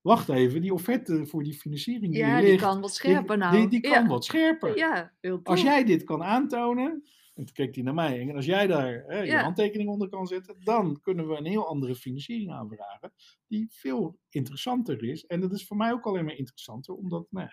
wacht 0.01 0.29
even, 0.29 0.61
die 0.61 0.73
offerte 0.73 1.25
voor 1.25 1.43
die 1.43 1.53
financiering 1.53 2.13
die 2.13 2.21
ja 2.21 2.35
er 2.35 2.41
die 2.41 2.49
ligt, 2.49 2.63
kan 2.63 2.81
wat 2.81 2.93
scherper 2.93 3.37
nou. 3.37 3.57
die, 3.57 3.67
die 3.67 3.79
kan 3.79 4.03
ja. 4.03 4.07
wat 4.07 4.25
scherper. 4.25 4.77
Ja, 4.77 5.13
heel 5.19 5.39
Als 5.43 5.61
jij 5.61 5.83
dit 5.83 6.03
kan 6.03 6.23
aantonen, 6.23 7.03
en 7.35 7.45
toen 7.45 7.53
keek 7.53 7.75
hij 7.75 7.83
naar 7.83 7.93
mij, 7.93 8.19
en 8.19 8.35
als 8.35 8.45
jij 8.45 8.67
daar 8.67 9.03
hè, 9.07 9.19
je 9.19 9.25
Ja. 9.25 9.41
handtekening 9.41 9.89
onder 9.89 10.09
kan 10.09 10.27
zetten, 10.27 10.55
dan 10.59 10.99
kunnen 11.01 11.27
we 11.27 11.37
een 11.37 11.45
heel 11.45 11.67
andere 11.67 11.95
financiering 11.95 12.51
aanvragen, 12.51 13.11
die 13.47 13.67
veel 13.69 14.19
interessanter 14.29 15.03
is. 15.03 15.25
En 15.25 15.39
dat 15.39 15.53
is 15.53 15.67
voor 15.67 15.77
mij 15.77 15.91
ook 15.91 16.05
alleen 16.05 16.25
maar 16.25 16.35
interessanter, 16.35 16.93
omdat 16.93 17.27
nou, 17.29 17.49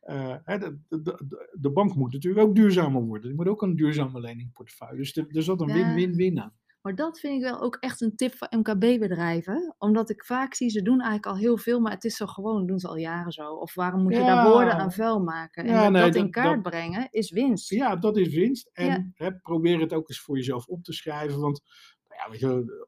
eh, 0.00 0.36
hè, 0.42 0.58
de, 0.58 0.78
de, 0.88 1.48
de, 1.52 1.70
bank 1.70 1.94
moet 1.94 2.12
natuurlijk 2.12 2.46
ook 2.46 2.54
duurzamer 2.54 3.02
worden. 3.02 3.28
Die 3.28 3.36
moet 3.36 3.48
ook 3.48 3.62
een 3.62 3.76
duurzame 3.76 4.20
leningportefeuille. 4.20 4.96
Dus 4.96 5.16
er, 5.16 5.42
zat 5.42 5.60
een 5.60 5.72
win-win-win 5.72 6.40
aan. 6.40 6.54
Maar 6.82 6.94
dat 6.94 7.20
vind 7.20 7.34
ik 7.34 7.42
wel 7.50 7.60
ook 7.60 7.76
echt 7.76 8.00
een 8.00 8.16
tip 8.16 8.34
voor 8.34 8.48
MKB-bedrijven. 8.50 9.74
Omdat 9.78 10.10
ik 10.10 10.24
vaak 10.24 10.54
zie, 10.54 10.68
ze 10.70 10.82
doen 10.82 11.00
eigenlijk 11.00 11.26
al 11.26 11.36
heel 11.36 11.58
veel, 11.58 11.80
maar 11.80 11.92
het 11.92 12.04
is 12.04 12.16
zo 12.16 12.26
gewoon, 12.26 12.66
doen 12.66 12.78
ze 12.78 12.88
al 12.88 12.96
jaren 12.96 13.32
zo. 13.32 13.52
Of 13.54 13.74
waarom 13.74 14.02
moet 14.02 14.12
je 14.12 14.18
daar 14.18 14.48
woorden 14.48 14.74
aan 14.74 14.92
vuil 14.92 15.20
maken? 15.22 15.64
En 15.64 15.70
Ja, 15.72 15.82
dat, 15.82 15.92
nee, 15.92 16.02
dat 16.02 16.14
in 16.14 16.30
kaart 16.30 16.62
dat- 16.62 16.72
brengen 16.72 17.08
is 17.10 17.30
winst. 17.30 17.70
Ja, 17.70 17.96
dat 17.96 18.16
is 18.16 18.34
winst. 18.34 18.70
En 18.72 18.86
Ja. 18.86 19.10
hè, 19.14 19.34
probeer 19.34 19.80
het 19.80 19.92
ook 19.92 20.08
eens 20.08 20.20
voor 20.20 20.36
jezelf 20.36 20.66
op 20.66 20.82
te 20.84 20.92
schrijven. 20.92 21.40
Want 21.40 21.60
nou 22.08 22.20
ja, 22.24 22.30
weet 22.30 22.40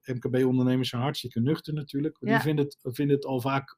je, 0.02 0.12
MKB-ondernemers 0.14 0.88
zijn 0.88 1.02
hartstikke 1.02 1.40
nuchter 1.40 1.74
natuurlijk. 1.74 2.16
Die 2.20 2.38
vinden 2.38 2.64
het, 2.64 2.78
vinden 2.82 3.16
het 3.16 3.24
al 3.24 3.40
vaak, 3.40 3.76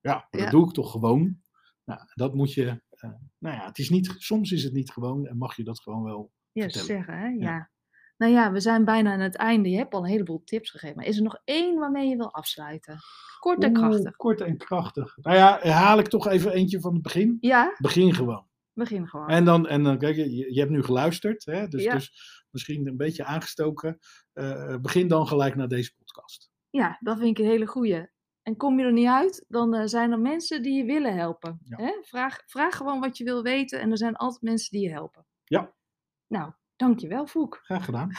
ja, 0.00 0.26
dat 0.30 0.50
doe 0.50 0.66
ik 0.68 0.72
toch 0.74 0.90
gewoon. 0.90 1.40
Nou, 1.84 2.00
dat 2.14 2.34
moet 2.34 2.52
je, 2.52 2.66
eh, 2.90 3.10
nou 3.38 3.56
ja, 3.56 3.64
het 3.66 3.78
is 3.78 3.90
niet, 3.90 4.14
soms 4.18 4.50
is 4.52 4.64
het 4.64 4.72
niet 4.72 4.90
gewoon 4.90 5.26
en 5.26 5.36
mag 5.36 5.56
je 5.56 5.64
dat 5.64 5.80
gewoon 5.80 6.02
wel 6.02 6.30
Ja, 6.52 6.62
vertellen. 6.62 6.86
zeggen, 6.86 7.18
hè? 7.18 7.26
Ja. 7.28 7.70
Nou 8.20 8.32
ja, 8.32 8.52
we 8.52 8.60
zijn 8.60 8.84
bijna 8.84 9.12
aan 9.12 9.20
het 9.20 9.36
einde. 9.36 9.70
Je 9.70 9.76
hebt 9.76 9.94
al 9.94 10.00
een 10.04 10.10
heleboel 10.10 10.42
tips 10.44 10.70
gegeven. 10.70 10.96
Maar 10.96 11.04
is 11.06 11.16
er 11.16 11.22
nog 11.22 11.40
één 11.44 11.78
waarmee 11.78 12.08
je 12.08 12.16
wil 12.16 12.32
afsluiten? 12.34 12.98
Kort 13.38 13.62
en 13.64 13.76
Oeh, 13.78 13.88
krachtig. 13.88 14.16
Kort 14.16 14.40
en 14.40 14.56
krachtig. 14.56 15.16
Nou 15.16 15.36
ja, 15.36 15.60
haal 15.68 15.98
ik 15.98 16.08
toch 16.08 16.28
even 16.28 16.52
eentje 16.52 16.80
van 16.80 16.92
het 16.92 17.02
begin. 17.02 17.36
Ja, 17.40 17.74
Begin 17.78 18.14
gewoon. 18.14 18.46
begin 18.72 19.08
gewoon. 19.08 19.28
En 19.28 19.44
dan, 19.44 19.66
en 19.68 19.82
dan 19.82 19.98
kijk 19.98 20.16
je, 20.16 20.52
je 20.54 20.58
hebt 20.60 20.70
nu 20.70 20.82
geluisterd, 20.82 21.44
hè, 21.44 21.68
dus, 21.68 21.82
Ja. 21.82 21.92
dus 21.94 22.12
misschien 22.50 22.86
een 22.86 22.96
beetje 22.96 23.24
aangestoken. 23.24 23.98
Eh, 24.32 24.76
begin 24.76 25.08
dan 25.08 25.26
gelijk 25.26 25.56
naar 25.56 25.68
deze 25.68 25.94
podcast. 25.98 26.50
Ja, 26.70 26.96
dat 27.00 27.18
vind 27.18 27.38
ik 27.38 27.44
een 27.44 27.50
hele 27.50 27.66
goeie. 27.66 28.08
En 28.42 28.56
kom 28.56 28.78
je 28.78 28.84
er 28.84 28.92
niet 28.92 29.06
uit, 29.08 29.44
dan 29.48 29.74
eh, 29.74 29.86
zijn 29.86 30.12
er 30.12 30.20
mensen 30.20 30.62
die 30.62 30.72
je 30.72 30.84
willen 30.84 31.16
helpen. 31.16 31.60
Ja. 31.64 31.76
Hè? 31.76 31.92
Vraag, 32.02 32.42
vraag 32.46 32.76
gewoon 32.76 33.00
wat 33.00 33.16
je 33.18 33.24
wil 33.24 33.42
weten 33.42 33.80
en 33.80 33.90
er 33.90 33.98
zijn 33.98 34.16
altijd 34.16 34.42
mensen 34.42 34.70
die 34.78 34.88
je 34.88 34.92
helpen. 34.92 35.26
Ja. 35.44 35.74
Nou, 36.26 36.52
dankjewel 36.80 37.26
Foek. 37.26 37.60
Graag 37.62 37.84
gedaan. 37.84 38.10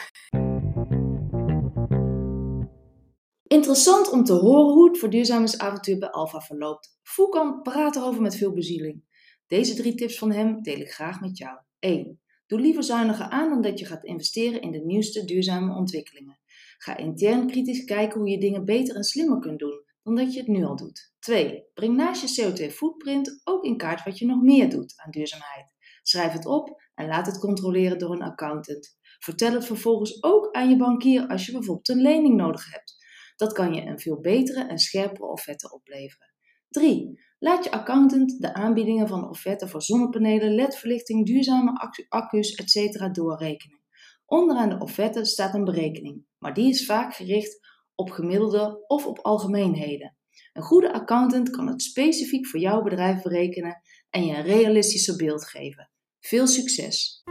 Interessant 3.47 4.09
om 4.09 4.23
te 4.23 4.33
horen 4.33 4.73
hoe 4.73 4.89
het 4.89 4.97
verduurzamingsavontuur 4.97 5.97
bij 5.97 6.09
Alfa 6.09 6.39
verloopt. 6.41 6.99
Foucan 7.03 7.61
praat 7.61 7.95
erover 7.95 8.21
met 8.21 8.35
veel 8.35 8.53
bezieling. 8.53 9.03
Deze 9.47 9.75
drie 9.75 9.95
tips 9.95 10.17
van 10.17 10.31
hem 10.31 10.61
deel 10.61 10.79
ik 10.79 10.91
graag 10.91 11.21
met 11.21 11.37
jou. 11.37 11.59
1. 11.79 12.19
Doe 12.47 12.59
liever 12.59 12.83
zuiniger 12.83 13.25
aan 13.25 13.49
dan 13.49 13.61
dat 13.61 13.79
je 13.79 13.85
gaat 13.85 14.03
investeren 14.03 14.61
in 14.61 14.71
de 14.71 14.85
nieuwste 14.85 15.25
duurzame 15.25 15.75
ontwikkelingen. 15.75 16.39
Ga 16.77 16.97
intern 16.97 17.47
kritisch 17.47 17.83
kijken 17.83 18.19
hoe 18.19 18.29
je 18.29 18.39
dingen 18.39 18.65
beter 18.65 18.95
en 18.95 19.03
slimmer 19.03 19.39
kunt 19.39 19.59
doen 19.59 19.83
dan 20.03 20.15
dat 20.15 20.33
je 20.33 20.39
het 20.39 20.47
nu 20.47 20.63
al 20.63 20.75
doet. 20.75 21.13
2. 21.19 21.63
Breng 21.73 21.95
naast 21.95 22.35
je 22.35 22.43
CO2-footprint 22.43 23.41
ook 23.43 23.63
in 23.63 23.77
kaart 23.77 24.03
wat 24.03 24.17
je 24.17 24.25
nog 24.25 24.41
meer 24.41 24.69
doet 24.69 24.93
aan 24.95 25.11
duurzaamheid. 25.11 25.73
Schrijf 26.01 26.31
het 26.31 26.45
op 26.45 26.81
en 26.93 27.07
laat 27.07 27.25
het 27.25 27.39
controleren 27.39 27.99
door 27.99 28.11
een 28.11 28.21
accountant. 28.21 28.97
Vertel 29.19 29.53
het 29.53 29.65
vervolgens 29.65 30.23
ook 30.23 30.51
aan 30.51 30.69
je 30.69 30.77
bankier 30.77 31.27
als 31.27 31.45
je 31.45 31.51
bijvoorbeeld 31.51 31.89
een 31.89 32.01
lening 32.01 32.35
nodig 32.35 32.71
hebt. 32.71 32.95
Dat 33.35 33.53
kan 33.53 33.73
je 33.73 33.81
een 33.81 33.99
veel 33.99 34.19
betere 34.19 34.67
en 34.67 34.77
scherpere 34.77 35.27
offerte 35.27 35.71
opleveren. 35.71 36.33
3. 36.69 37.19
Laat 37.39 37.63
je 37.63 37.71
accountant 37.71 38.41
de 38.41 38.53
aanbiedingen 38.53 39.07
van 39.07 39.29
offerten 39.29 39.69
voor 39.69 39.81
zonnepanelen, 39.81 40.55
ledverlichting, 40.55 41.25
duurzame 41.25 41.79
accu- 41.79 42.05
accu's, 42.09 42.55
etc. 42.55 43.13
doorrekenen. 43.13 43.81
Onderaan 44.25 44.69
de 44.69 44.77
offerte 44.79 45.25
staat 45.25 45.53
een 45.53 45.63
berekening, 45.63 46.25
maar 46.37 46.53
die 46.53 46.69
is 46.69 46.85
vaak 46.85 47.13
gericht 47.13 47.59
op 47.95 48.09
gemiddelde 48.09 48.83
of 48.87 49.05
op 49.05 49.19
algemeenheden. 49.19 50.15
Een 50.53 50.61
goede 50.61 50.93
accountant 50.93 51.49
kan 51.49 51.67
het 51.67 51.81
specifiek 51.81 52.47
voor 52.47 52.59
jouw 52.59 52.81
bedrijf 52.81 53.21
berekenen 53.21 53.81
en 54.09 54.25
je 54.25 54.35
een 54.35 54.43
realistischer 54.43 55.15
beeld 55.15 55.47
geven. 55.47 55.90
Veel 56.21 56.47
succes! 56.47 57.23